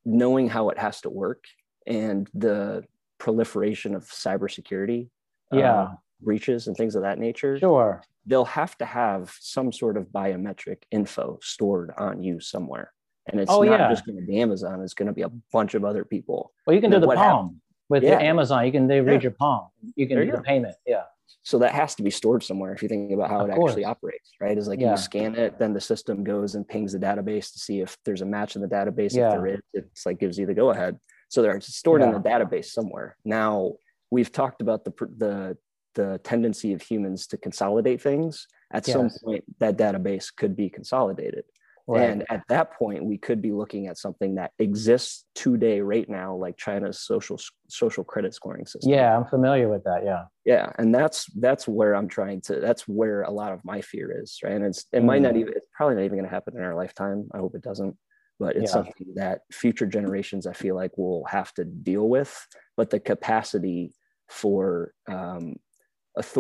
[0.05, 1.45] knowing how it has to work
[1.87, 2.85] and the
[3.21, 5.09] proliferation of cybersecurity
[5.53, 5.73] yeah.
[5.73, 8.03] uh, breaches and things of that nature sure.
[8.27, 12.93] they'll have to have some sort of biometric info stored on you somewhere.
[13.31, 13.89] And it's oh, not yeah.
[13.91, 16.53] just going to be amazon it's going to be a bunch of other people.
[16.67, 17.61] Well you can do the palm happened?
[17.89, 18.19] with yeah.
[18.19, 18.67] amazon.
[18.67, 19.25] You can they read yeah.
[19.25, 19.69] your palm.
[19.95, 20.75] You can there do the payment.
[20.87, 21.03] Yeah.
[21.43, 23.71] So that has to be stored somewhere if you think about how of it course.
[23.71, 24.57] actually operates right?
[24.57, 27.81] Is like you scan it then the system goes and pings the database to see
[27.81, 29.13] if there's a match in the database.
[29.13, 30.99] If there is it's like gives you the go ahead
[31.31, 32.09] so they're stored yeah.
[32.09, 33.73] in the database somewhere now
[34.11, 35.57] we've talked about the the
[35.95, 38.95] the tendency of humans to consolidate things at yes.
[38.95, 41.45] some point that database could be consolidated
[41.91, 42.09] Right.
[42.09, 46.37] And at that point, we could be looking at something that exists today, right now,
[46.37, 47.37] like China's social
[47.69, 48.93] social credit scoring system.
[48.93, 50.03] Yeah, I'm familiar with that.
[50.05, 50.25] Yeah.
[50.45, 52.61] Yeah, and that's that's where I'm trying to.
[52.61, 54.53] That's where a lot of my fear is, right?
[54.53, 55.07] And it's it mm.
[55.07, 55.41] might not mm.
[55.41, 55.53] even.
[55.57, 57.29] It's probably not even going to happen in our lifetime.
[57.35, 57.97] I hope it doesn't.
[58.41, 58.83] But it's yeah.
[58.83, 62.35] something that future generations, I feel like, will have to deal with.
[62.77, 63.93] But the capacity
[64.29, 65.57] for um,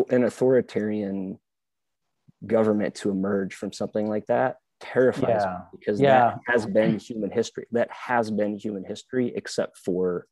[0.08, 1.38] an authoritarian
[2.46, 5.58] government to emerge from something like that terrifies yeah.
[5.72, 6.18] me because yeah.
[6.18, 7.66] that has been human history.
[7.72, 10.26] That has been human history, except for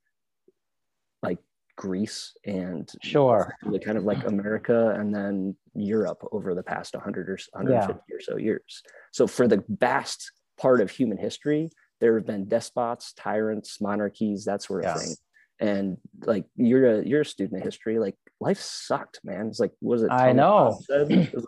[1.22, 1.38] like
[1.76, 3.54] Greece and sure,
[3.84, 8.16] kind of like America and then Europe over the past 100 or 150 yeah.
[8.16, 8.82] or so years.
[9.12, 14.62] So for the vast part of human history, there have been despots, tyrants, monarchies, that
[14.62, 15.14] sort of thing.
[15.60, 19.48] And like you're a you're a student of history, like life sucked, man.
[19.48, 20.12] It's like was it?
[20.12, 20.78] I know.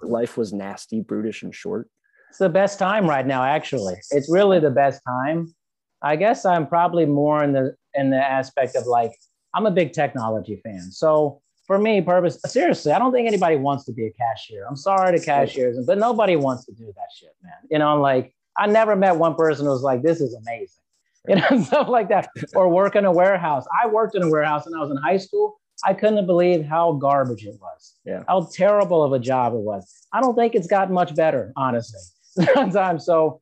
[0.02, 1.88] life was nasty, brutish, and short
[2.30, 5.52] it's the best time right now actually it's really the best time
[6.00, 9.12] i guess i'm probably more in the in the aspect of like
[9.54, 13.84] i'm a big technology fan so for me purpose seriously i don't think anybody wants
[13.84, 17.34] to be a cashier i'm sorry to cashiers but nobody wants to do that shit
[17.42, 20.76] man you know like i never met one person who was like this is amazing
[21.28, 24.64] you know stuff like that or work in a warehouse i worked in a warehouse
[24.64, 27.96] when i was in high school I couldn't believe how garbage it was.
[28.04, 28.24] Yeah.
[28.28, 30.06] How terrible of a job it was.
[30.12, 32.00] I don't think it's gotten much better, honestly.
[32.54, 33.04] sometimes.
[33.04, 33.40] So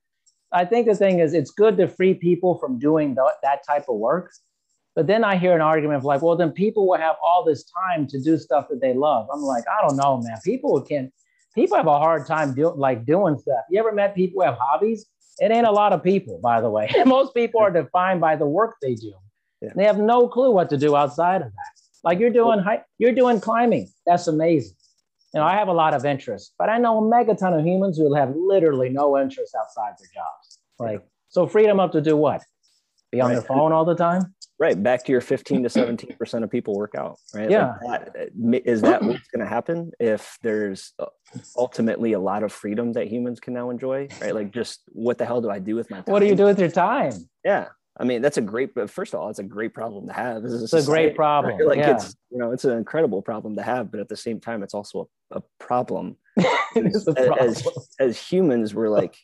[0.53, 3.87] I think the thing is, it's good to free people from doing th- that type
[3.89, 4.31] of work.
[4.95, 7.65] But then I hear an argument of like, well, then people will have all this
[7.87, 9.29] time to do stuff that they love.
[9.33, 10.39] I'm like, I don't know, man.
[10.45, 11.13] People can,
[11.59, 13.65] people have a hard time doing like doing stuff.
[13.71, 15.07] You ever met people who have hobbies?
[15.39, 16.89] It ain't a lot of people, by the way.
[17.07, 19.15] Most people are defined by the work they do.
[19.61, 19.71] Yeah.
[19.75, 21.73] They have no clue what to do outside of that.
[22.05, 22.65] Like you're doing,
[22.99, 23.89] you're doing climbing.
[24.07, 24.77] That's amazing.
[25.35, 27.99] You know, I have a lot of interest, but I know a megaton of humans
[27.99, 30.59] who have literally no interest outside their jobs.
[30.79, 32.43] Like, so freedom up to do what?
[33.11, 33.35] Be on right.
[33.35, 34.35] their phone all the time?
[34.59, 34.81] Right.
[34.81, 37.51] Back to your 15 to 17% of people work out, right?
[37.51, 37.75] Yeah.
[37.85, 41.07] Like that, is that what's going to happen if there's uh,
[41.57, 44.35] ultimately a lot of freedom that humans can now enjoy, right?
[44.35, 46.13] Like, just what the hell do I do with my time?
[46.13, 47.13] What do you do with your time?
[47.45, 47.69] Yeah.
[48.01, 50.45] I mean, that's a great, but first of all, it's a great problem to have.
[50.45, 51.57] It's a, society, a great problem.
[51.57, 51.67] Right?
[51.67, 51.95] Like yeah.
[51.95, 54.75] it's, you know, it's an incredible problem to have, but at the same time, it's
[54.75, 56.17] also a, a problem.
[56.37, 57.49] it is a problem.
[57.49, 57.67] As,
[57.99, 59.17] as humans, we're like,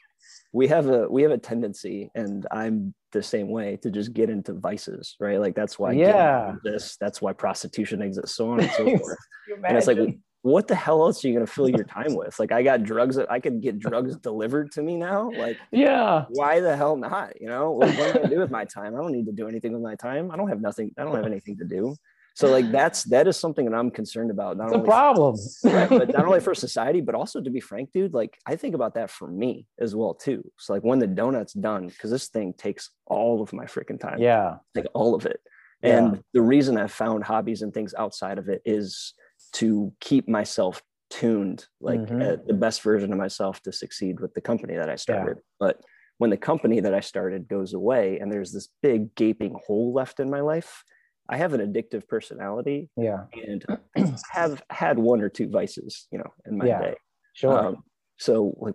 [0.54, 4.30] we have a, we have a tendency and I'm the same way to just get
[4.30, 5.40] into vices, right?
[5.40, 9.18] Like that's why, yeah, this, that's why prostitution exists, so on and so forth.
[9.66, 9.98] and it's like,
[10.42, 12.38] what the hell else are you going to fill your time with?
[12.38, 15.32] Like I got drugs that I can get drugs delivered to me now.
[15.32, 17.40] Like, yeah, why the hell not?
[17.40, 18.94] You know, what, what am I going to do with my time?
[18.94, 20.30] I don't need to do anything with my time.
[20.30, 20.92] I don't have nothing.
[20.96, 21.96] I don't have anything to do.
[22.34, 24.56] So like that's that is something that I'm concerned about.
[24.56, 27.50] Not it's only a problem, for, right, but not only for society, but also to
[27.50, 28.12] be frank, dude.
[28.12, 30.44] Like I think about that for me as well too.
[30.58, 34.18] So like when the donut's done, because this thing takes all of my freaking time.
[34.18, 35.40] Yeah, like all of it.
[35.82, 35.98] Yeah.
[35.98, 39.14] And the reason I've found hobbies and things outside of it is
[39.54, 42.46] to keep myself tuned like mm-hmm.
[42.46, 45.36] the best version of myself to succeed with the company that I started.
[45.36, 45.42] Yeah.
[45.60, 45.80] But
[46.18, 50.18] when the company that I started goes away and there's this big gaping hole left
[50.18, 50.82] in my life,
[51.28, 52.90] I have an addictive personality.
[52.96, 53.24] Yeah.
[53.32, 53.64] And
[54.30, 56.94] have had one or two vices, you know, in my yeah, day.
[57.34, 57.66] Sure.
[57.66, 57.84] Um,
[58.18, 58.74] so like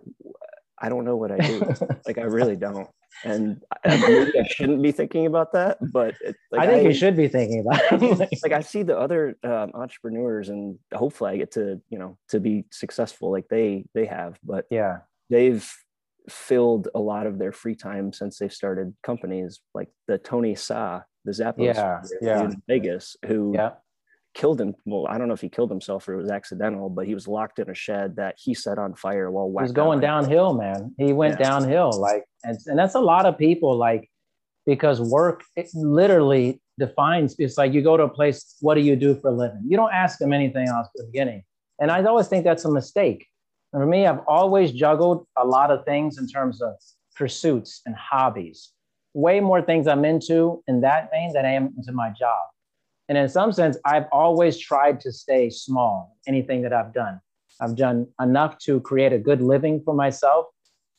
[0.82, 1.74] I don't know what I do.
[2.06, 2.88] like I really don't
[3.24, 6.94] and maybe I shouldn't be thinking about that, but it, like I think I, you
[6.94, 8.38] should be thinking about it.
[8.42, 12.40] like I see the other um, entrepreneurs, and hopefully I get to you know to
[12.40, 14.38] be successful like they they have.
[14.42, 14.98] But yeah,
[15.28, 15.68] they've
[16.28, 21.02] filled a lot of their free time since they started companies like the Tony Hsieh,
[21.24, 22.44] the Zappos yeah, yeah.
[22.44, 23.72] in Vegas, who yeah.
[24.34, 24.74] killed him.
[24.84, 27.28] Well, I don't know if he killed himself or it was accidental, but he was
[27.28, 30.94] locked in a shed that he set on fire while he's going downhill, man.
[30.98, 31.48] He went yeah.
[31.48, 34.10] downhill, like, and, and that's a lot of people, like,
[34.66, 37.34] because work it literally defines.
[37.38, 39.62] It's like you go to a place, what do you do for a living?
[39.66, 41.42] You don't ask them anything else at the beginning,
[41.80, 43.26] and I always think that's a mistake.
[43.72, 46.72] And for me, I've always juggled a lot of things in terms of
[47.14, 48.70] pursuits and hobbies.
[49.14, 52.40] Way more things I'm into in that vein than I am into my job.
[53.08, 57.20] And in some sense, I've always tried to stay small, anything that I've done.
[57.60, 60.46] I've done enough to create a good living for myself,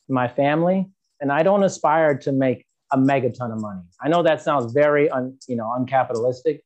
[0.09, 0.89] my family,
[1.21, 3.81] and I don't aspire to make a megaton of money.
[4.01, 6.59] I know that sounds very un, you know, uncapitalistic,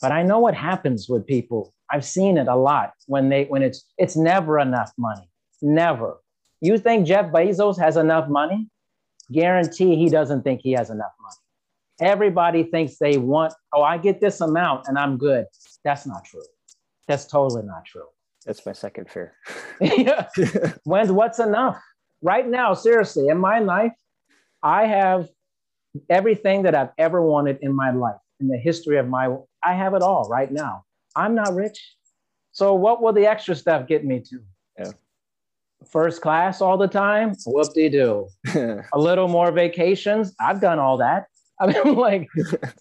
[0.00, 1.72] but I know what happens with people.
[1.88, 5.28] I've seen it a lot when they when it's it's never enough money.
[5.60, 6.16] Never.
[6.60, 8.68] You think Jeff Bezos has enough money?
[9.32, 12.10] Guarantee he doesn't think he has enough money.
[12.12, 15.46] Everybody thinks they want, oh, I get this amount and I'm good.
[15.84, 16.42] That's not true.
[17.08, 18.06] That's totally not true.
[18.46, 19.34] That's my second fear.
[19.80, 20.28] yeah.
[20.84, 21.80] When's what's enough?
[22.22, 23.92] Right now, seriously, in my life,
[24.62, 25.28] I have
[26.08, 29.94] everything that I've ever wanted in my life, in the history of my, I have
[29.94, 30.84] it all right now.
[31.14, 31.96] I'm not rich.
[32.52, 34.40] So what will the extra stuff get me to?
[34.78, 34.92] Yeah.
[35.90, 37.34] First class all the time?
[37.46, 38.28] Whoop de doo.
[38.92, 40.34] a little more vacations?
[40.40, 41.26] I've done all that.
[41.60, 42.28] I mean, like,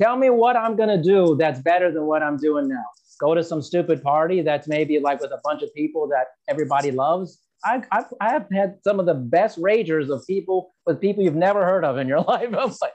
[0.02, 2.86] tell me what I'm gonna do that's better than what I'm doing now.
[3.20, 6.92] Go to some stupid party that's maybe like with a bunch of people that everybody
[6.92, 7.40] loves.
[7.64, 11.36] I've, I've, I have had some of the best ragers of people with people you've
[11.36, 12.48] never heard of in your life.
[12.48, 12.94] I'm like,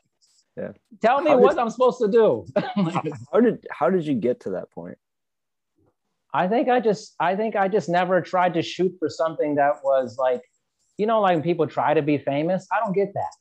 [0.56, 0.72] yeah.
[1.02, 2.46] Tell me how what did, I'm supposed to do.
[2.56, 4.96] how did how did you get to that point?
[6.36, 9.76] I think I just I think I just never tried to shoot for something that
[9.82, 10.42] was like,
[10.98, 12.66] you know, like people try to be famous.
[12.70, 13.32] I don't get that.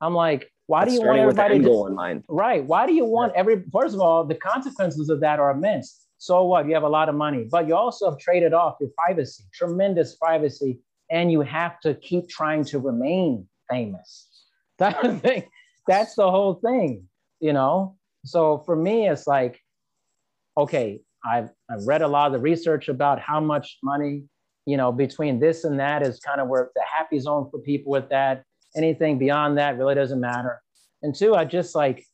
[0.00, 2.24] I'm like, why That's do you want everybody with to, in mind?
[2.28, 2.64] Right.
[2.64, 3.40] Why do you want yeah.
[3.40, 6.06] every first of all, the consequences of that are immense.
[6.18, 6.66] So what?
[6.66, 10.16] You have a lot of money, but you also have traded off your privacy, tremendous
[10.16, 14.26] privacy, and you have to keep trying to remain famous.
[14.80, 15.44] That thing,
[15.86, 17.06] that's the whole thing,
[17.38, 17.96] you know.
[18.24, 19.60] So for me, it's like,
[20.56, 24.24] okay, I've I've read a lot of the research about how much money,
[24.66, 27.92] you know, between this and that is kind of where the happy zone for people
[27.92, 28.44] with that
[28.76, 30.62] anything beyond that really doesn't matter.
[31.02, 32.04] And two, I just like,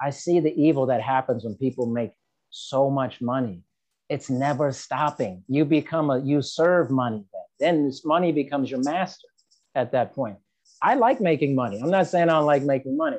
[0.00, 2.12] I see the evil that happens when people make
[2.50, 3.62] so much money.
[4.08, 5.42] It's never stopping.
[5.48, 7.42] You become a, you serve money then.
[7.60, 9.28] Then this money becomes your master
[9.74, 10.36] at that point.
[10.82, 11.80] I like making money.
[11.82, 13.16] I'm not saying I don't like making money,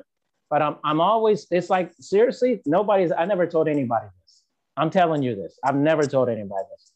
[0.50, 4.25] but I'm, I'm always, it's like, seriously, nobody's, I never told anybody this.
[4.78, 5.58] I'm telling you this.
[5.64, 6.92] I've never told anybody this.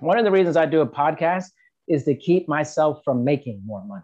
[0.00, 1.46] One of the reasons I do a podcast
[1.88, 4.02] is to keep myself from making more money.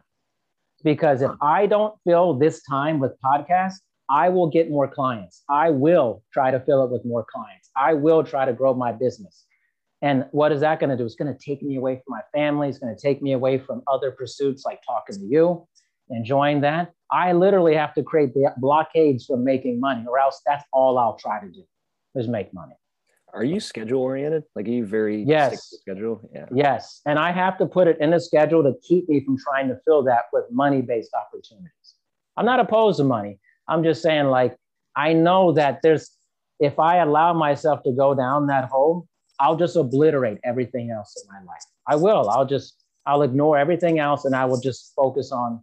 [0.84, 3.78] Because if I don't fill this time with podcasts,
[4.10, 5.42] I will get more clients.
[5.48, 7.70] I will try to fill it with more clients.
[7.76, 9.44] I will try to grow my business.
[10.00, 11.04] And what is that going to do?
[11.04, 12.68] It's going to take me away from my family.
[12.68, 15.66] It's going to take me away from other pursuits like talking to you,
[16.10, 16.92] enjoying that.
[17.10, 21.16] I literally have to create the blockades from making money, or else that's all I'll
[21.16, 21.64] try to do
[22.14, 22.74] is make money.
[23.34, 24.44] Are you schedule oriented?
[24.54, 26.20] Like, are you very yes schedule?
[26.34, 26.46] Yeah.
[26.52, 29.68] Yes, and I have to put it in a schedule to keep me from trying
[29.68, 31.94] to fill that with money based opportunities.
[32.36, 33.38] I'm not opposed to money.
[33.68, 34.56] I'm just saying, like,
[34.96, 36.10] I know that there's
[36.60, 39.06] if I allow myself to go down that hole,
[39.38, 41.62] I'll just obliterate everything else in my life.
[41.86, 42.28] I will.
[42.30, 45.60] I'll just I'll ignore everything else and I will just focus on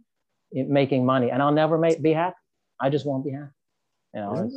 [0.56, 2.36] eh, making money, and I'll never make, be happy.
[2.80, 3.50] I just won't be happy.
[4.14, 4.50] You know,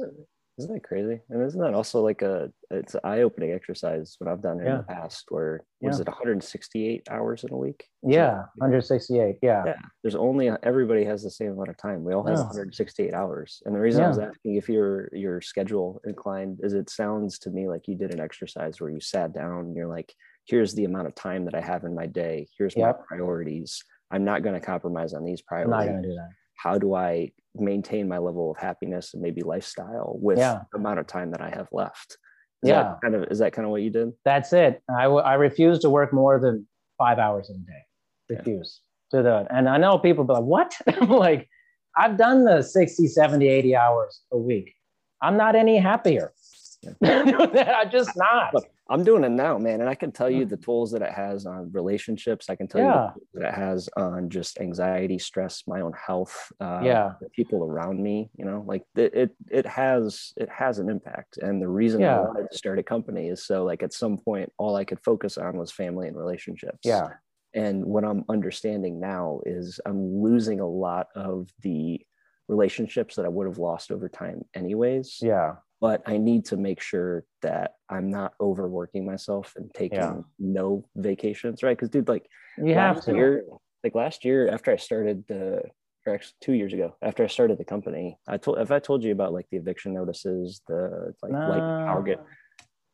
[0.60, 1.22] isn't that crazy?
[1.30, 4.78] And isn't that also like a it's an eye-opening exercise what I've done in yeah.
[4.78, 6.02] the past where was yeah.
[6.02, 7.86] it 168 hours in a week?
[8.04, 9.38] Yeah, 168.
[9.42, 9.64] Yeah.
[9.66, 9.74] Yeah.
[10.04, 12.04] There's only everybody has the same amount of time.
[12.04, 12.44] We all have yeah.
[12.44, 13.64] 168 hours.
[13.66, 17.50] And the reason I was asking if your your schedule inclined is it sounds to
[17.50, 20.14] me like you did an exercise where you sat down and you're like,
[20.46, 22.48] here's the amount of time that I have in my day.
[22.58, 23.00] Here's yep.
[23.00, 23.82] my priorities.
[24.12, 25.74] I'm not going to compromise on these priorities.
[25.74, 26.30] I'm not going to do that
[26.60, 30.62] how do I maintain my level of happiness and maybe lifestyle with yeah.
[30.72, 32.18] the amount of time that I have left?
[32.62, 32.96] Is yeah.
[33.02, 34.12] kind of is that kind of what you did?
[34.26, 34.82] That's it.
[34.90, 38.38] I, w- I refuse to work more than five hours in a day.
[38.38, 38.82] Refuse
[39.14, 39.20] yeah.
[39.22, 39.48] to do it.
[39.50, 40.76] And I know people be like, what?
[40.88, 41.50] I'm like,
[41.98, 44.74] I've done the 60, 70, 80 hours a week.
[45.22, 46.34] I'm not any happier.
[46.82, 46.92] Yeah.
[47.82, 48.54] I'm just not.
[48.54, 49.82] Look, I'm doing it now, man.
[49.82, 52.50] And I can tell you the tools that it has on relationships.
[52.50, 53.10] I can tell yeah.
[53.16, 58.02] you that it has on just anxiety, stress, my own health, uh, yeah, people around
[58.02, 58.32] me.
[58.36, 61.38] You know, like it, it, it has, it has an impact.
[61.38, 62.18] And the reason yeah.
[62.18, 65.00] I wanted to start a company is so, like, at some point, all I could
[65.02, 66.80] focus on was family and relationships.
[66.84, 67.10] Yeah.
[67.54, 72.02] And what I'm understanding now is I'm losing a lot of the
[72.48, 75.20] relationships that I would have lost over time, anyways.
[75.22, 80.18] Yeah but I need to make sure that I'm not overworking myself and taking yeah.
[80.38, 81.78] no vacations, right?
[81.78, 82.26] Because dude, like
[82.58, 83.14] you have to.
[83.14, 83.44] Year,
[83.84, 85.64] like last year, after I started the,
[86.06, 89.04] or actually two years ago, after I started the company, I told if I told
[89.04, 91.40] you about like the eviction notices, the like no.
[91.40, 92.18] light power get.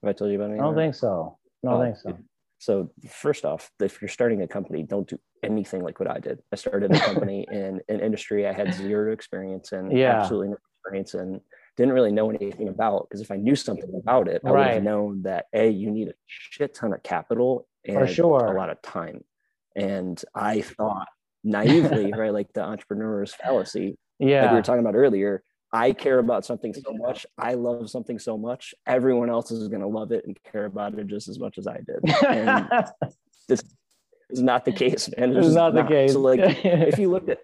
[0.04, 0.62] Have I told you about anything?
[0.62, 1.38] I don't think so.
[1.64, 2.18] No, oh, I think so.
[2.60, 6.40] So first off, if you're starting a company, don't do anything like what I did.
[6.52, 10.22] I started a company in an industry I had zero experience in, yeah.
[10.22, 11.42] absolutely no experience in
[11.78, 14.60] didn't really know anything about because if I knew something about it, I right.
[14.60, 18.46] would have known that a you need a shit ton of capital and sure.
[18.46, 19.24] a lot of time.
[19.76, 21.08] And I thought
[21.44, 25.44] naively, right, like the entrepreneur's fallacy, yeah, like we were talking about earlier.
[25.74, 27.26] I care about something so much.
[27.38, 28.74] I love something so much.
[28.88, 31.68] Everyone else is going to love it and care about it just as much as
[31.68, 32.26] I did.
[32.26, 32.70] And
[33.50, 33.62] this
[34.30, 35.36] is not the case, man.
[35.36, 36.14] It's, it's not, not the case.
[36.14, 37.40] So, like, if you look at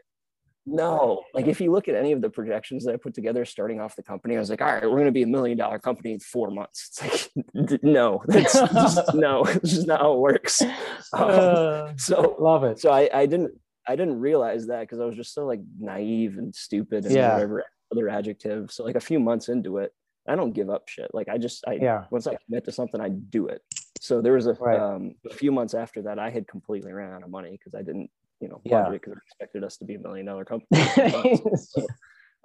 [0.65, 3.79] no, like if you look at any of the projections that I put together starting
[3.79, 5.79] off the company, I was like, all right, we're going to be a million dollar
[5.79, 7.01] company in four months.
[7.03, 10.61] It's like, no, that's just, no, it's just not how it works.
[10.61, 10.69] Um,
[11.13, 12.79] uh, so love it.
[12.79, 13.53] So I, I didn't,
[13.87, 17.33] I didn't realize that because I was just so like naive and stupid and yeah.
[17.33, 18.71] whatever other adjective.
[18.71, 19.91] So like a few months into it,
[20.27, 21.09] I don't give up shit.
[21.11, 22.05] Like I just, I, yeah.
[22.11, 23.63] once I commit to something, I do it.
[23.99, 24.79] So there was a, right.
[24.79, 27.81] um, a few months after that, I had completely ran out of money because I
[27.81, 28.11] didn't
[28.41, 28.89] you know, yeah.
[28.89, 30.81] because they expected us to be a million dollar company.
[31.55, 31.85] so,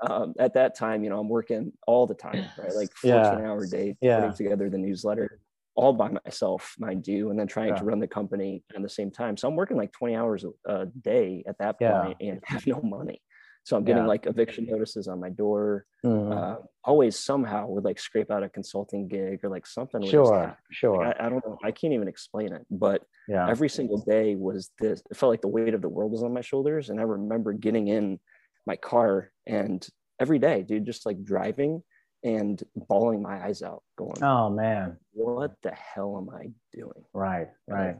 [0.09, 2.74] um, at that time, you know, I'm working all the time, right?
[2.74, 3.49] Like 14 yeah.
[3.49, 4.20] hour day, yeah.
[4.20, 5.40] putting together the newsletter
[5.76, 7.76] all by myself, mind you, and then trying yeah.
[7.76, 9.36] to run the company at the same time.
[9.36, 13.20] So I'm working like 20 hours a day at that point and have no money.
[13.66, 14.08] So I'm getting yeah.
[14.08, 15.86] like eviction notices on my door.
[16.04, 16.30] Mm-hmm.
[16.30, 16.54] Uh,
[16.84, 20.06] always somehow would like scrape out a consulting gig or like something.
[20.06, 21.04] Sure, sure.
[21.04, 21.58] Like, I, I, don't know.
[21.64, 22.64] I can't even explain it.
[22.70, 23.50] But yeah.
[23.50, 25.02] every single day was this.
[25.10, 26.90] It felt like the weight of the world was on my shoulders.
[26.90, 28.20] And I remember getting in
[28.68, 29.84] my car and
[30.20, 31.82] every day, dude, just like driving
[32.22, 37.48] and bawling my eyes out, going, "Oh man, what the hell am I doing?" Right,
[37.66, 37.96] right.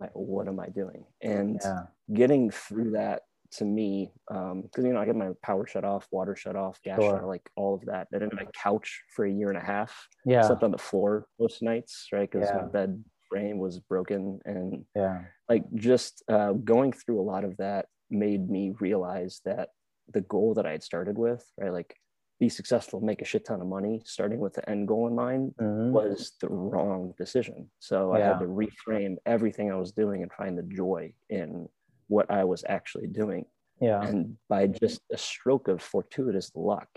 [0.00, 1.04] Like, what am I doing?
[1.20, 1.82] And yeah.
[2.14, 3.22] getting through that
[3.52, 6.80] to me because um, you know I get my power shut off, water shut off,
[6.82, 7.16] gas sure.
[7.16, 8.08] shut, like all of that.
[8.14, 9.94] I didn't have a couch for a year and a half.
[10.24, 12.30] Yeah, slept on the floor most nights, right?
[12.30, 12.62] Because yeah.
[12.62, 17.56] my bed frame was broken, and yeah, like just uh, going through a lot of
[17.58, 19.70] that made me realize that
[20.12, 21.94] the goal that I had started with, right, like
[22.40, 25.54] be successful, make a shit ton of money, starting with the end goal in mind,
[25.60, 25.92] mm-hmm.
[25.92, 27.68] was the wrong decision.
[27.80, 28.22] So yeah.
[28.22, 31.68] I had to reframe everything I was doing and find the joy in
[32.08, 33.44] what I was actually doing.
[33.80, 34.02] Yeah.
[34.02, 36.88] And by just a stroke of fortuitous luck,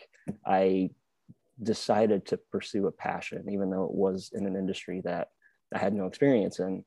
[0.45, 0.89] I
[1.61, 5.27] decided to pursue a passion, even though it was in an industry that
[5.73, 6.83] I had no experience in.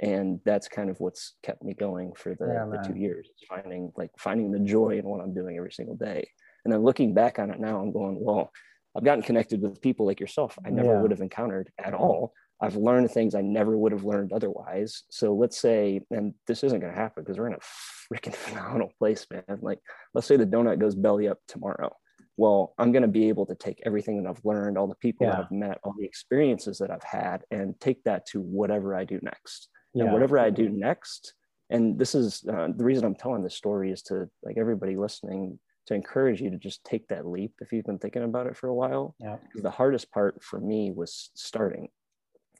[0.00, 3.92] And that's kind of what's kept me going for the, yeah, the two years, finding
[3.96, 6.28] like finding the joy in what I'm doing every single day.
[6.64, 8.50] And then looking back on it now, I'm going, well,
[8.96, 11.00] I've gotten connected with people like yourself I never yeah.
[11.00, 15.02] would have encountered at all I've learned things I never would have learned otherwise.
[15.10, 18.92] So let's say, and this isn't going to happen because we're in a freaking phenomenal
[18.98, 19.58] place, man.
[19.60, 19.80] Like,
[20.14, 21.94] let's say the donut goes belly up tomorrow.
[22.38, 25.26] Well, I'm going to be able to take everything that I've learned, all the people
[25.26, 25.32] yeah.
[25.32, 29.04] that I've met, all the experiences that I've had, and take that to whatever I
[29.04, 29.68] do next.
[29.94, 30.04] Yeah.
[30.04, 31.34] And whatever I do next,
[31.70, 35.58] and this is uh, the reason I'm telling this story is to like everybody listening
[35.86, 38.68] to encourage you to just take that leap if you've been thinking about it for
[38.68, 39.14] a while.
[39.18, 39.36] Yeah.
[39.54, 41.88] The hardest part for me was starting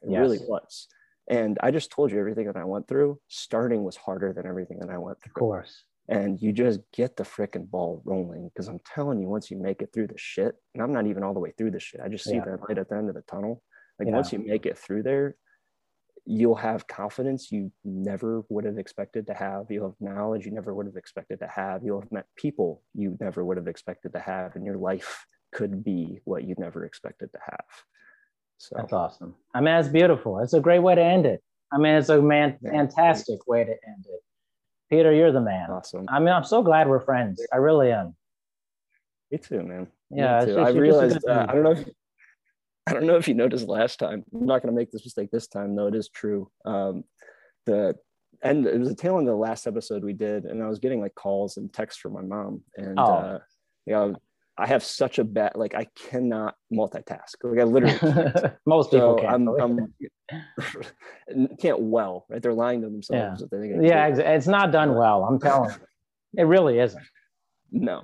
[0.03, 0.21] it yes.
[0.21, 0.89] really was.
[1.29, 3.19] And I just told you everything that I went through.
[3.29, 5.31] Starting was harder than everything that I went through.
[5.31, 5.85] Of course.
[6.09, 8.49] And you just get the freaking ball rolling.
[8.49, 11.25] Because I'm telling you, once you make it through the shit, and I'm not even
[11.25, 12.45] all the way through the shit, I just see yeah.
[12.45, 13.63] that light at the end of the tunnel.
[13.99, 14.15] Like yeah.
[14.15, 15.37] once you make it through there,
[16.27, 19.67] you'll have confidence you never would have expected to have.
[19.71, 21.83] You'll have knowledge you never would have expected to have.
[21.85, 24.55] You'll have met people you never would have expected to have.
[24.55, 27.65] And your life could be what you never expected to have.
[28.59, 29.35] So that's awesome.
[29.55, 30.39] I mean, it's beautiful.
[30.41, 31.43] It's a great way to end it.
[31.73, 34.21] I mean, it's a man fantastic way to end it.
[34.89, 35.71] Peter, you're the man.
[35.71, 36.07] Awesome.
[36.09, 37.45] I mean, I'm so glad we're friends.
[37.53, 38.15] I really am.
[39.31, 39.89] Me too, man.
[40.11, 40.59] Yeah, too.
[40.59, 41.27] I realized.
[41.27, 41.73] Uh, I don't know.
[41.73, 41.89] If,
[42.87, 44.25] I don't know if you noticed last time.
[44.33, 45.89] I'm not going to make this mistake this time, though.
[45.89, 46.49] It is true.
[46.65, 47.03] Um,
[47.67, 47.97] the
[48.43, 50.79] and it was a tail end of the last episode we did, and I was
[50.79, 53.03] getting like calls and texts from my mom, and oh.
[53.03, 53.39] uh,
[53.87, 54.17] you know,
[54.59, 57.35] I have such a bad like I cannot multitask.
[57.43, 58.55] Like I literally can't.
[58.65, 59.49] most so people can't.
[59.61, 59.95] I'm,
[61.31, 62.41] I'm can't well, right?
[62.41, 63.45] They're lying to themselves.
[63.53, 65.25] Yeah, yeah it's not done well.
[65.25, 67.05] I'm telling you, it really isn't.
[67.71, 68.03] No,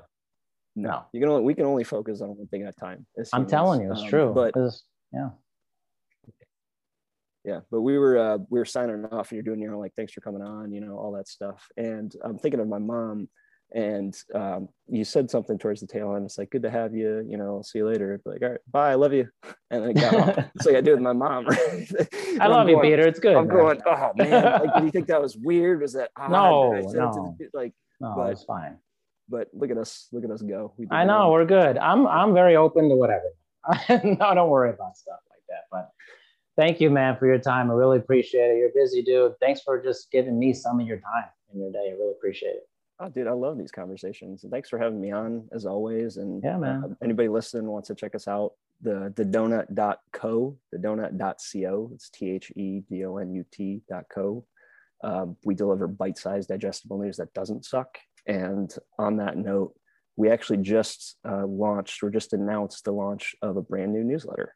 [0.77, 1.05] no.
[1.13, 3.07] You can only we can only focus on one thing at a time.
[3.33, 4.33] I'm telling you, it's um, true.
[4.35, 5.31] But it's, yeah,
[7.45, 7.61] yeah.
[7.71, 10.13] But we were uh, we were signing off, and you're doing your own like, thanks
[10.13, 11.67] for coming on, you know, all that stuff.
[11.79, 13.29] And I'm thinking of my mom
[13.75, 16.25] and um, you said something towards the tail end.
[16.27, 17.25] It's like, good to have you.
[17.27, 18.21] You know, I'll see you later.
[18.25, 18.93] Like, all right, bye.
[18.93, 19.29] I love you.
[19.71, 20.45] And then got off.
[20.55, 21.47] It's like I do with my mom.
[21.47, 21.91] Right?
[22.41, 23.09] I love you, Peter.
[23.09, 23.35] It's good.
[23.35, 23.57] I'm man.
[23.57, 23.81] going.
[23.87, 25.81] Oh man, like, do you think that was weird?
[25.81, 26.31] Was that odd?
[26.31, 28.77] no, no, the, like, no, but, it's fine.
[29.31, 30.09] But look at us.
[30.13, 30.75] Look at us go.
[30.77, 31.79] We I know we're good.
[31.79, 33.25] I'm I'm very open to whatever.
[33.89, 35.63] no, don't worry about stuff like that.
[35.71, 35.89] But
[36.55, 37.71] thank you, man, for your time.
[37.71, 38.59] I really appreciate it.
[38.59, 39.33] You're a busy dude.
[39.41, 41.89] Thanks for just giving me some of your time in your day.
[41.89, 42.69] I really appreciate it.
[43.01, 44.45] Oh, dude, I love these conversations.
[44.49, 46.19] Thanks for having me on as always.
[46.19, 46.85] And yeah, man.
[46.85, 51.91] Uh, anybody listening wants to check us out, the the donut.co, the donut.co.
[51.95, 54.45] It's T H E D O N U T dot co.
[55.03, 57.99] Um, we deliver bite-sized digestible news that doesn't suck.
[58.27, 59.75] And on that note,
[60.15, 64.55] we actually just uh, launched or just announced the launch of a brand new newsletter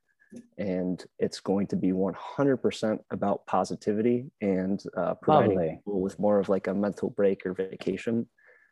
[0.59, 6.49] and it's going to be 100% about positivity and uh, providing people with more of
[6.49, 8.27] like a mental break or vacation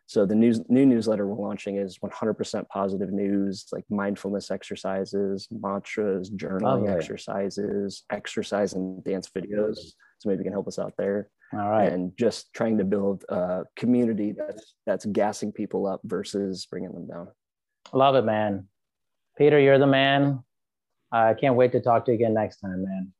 [0.06, 6.30] so the news, new newsletter we're launching is 100% positive news, like mindfulness exercises, mantras,
[6.30, 9.76] journaling exercises, exercise and dance videos.
[10.18, 11.30] So maybe you can help us out there.
[11.54, 11.90] All right.
[11.90, 17.06] And just trying to build a community that's that's gassing people up versus bringing them
[17.06, 17.28] down.
[17.92, 18.68] Love it, man.
[19.38, 20.42] Peter, you're the man.
[21.14, 23.12] I can't wait to talk to you again next time, man.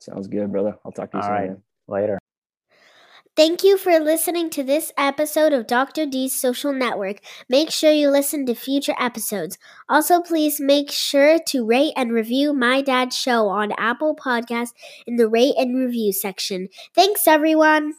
[0.00, 0.76] Sounds good, brother.
[0.84, 1.34] I'll talk to you All soon.
[1.34, 1.56] Right.
[1.88, 2.18] Later.
[3.34, 6.04] Thank you for listening to this episode of Dr.
[6.04, 7.20] D's Social Network.
[7.48, 9.56] Make sure you listen to future episodes.
[9.88, 14.74] Also, please make sure to rate and review My Dad's Show on Apple Podcasts
[15.06, 16.68] in the rate and review section.
[16.94, 17.94] Thanks, everyone.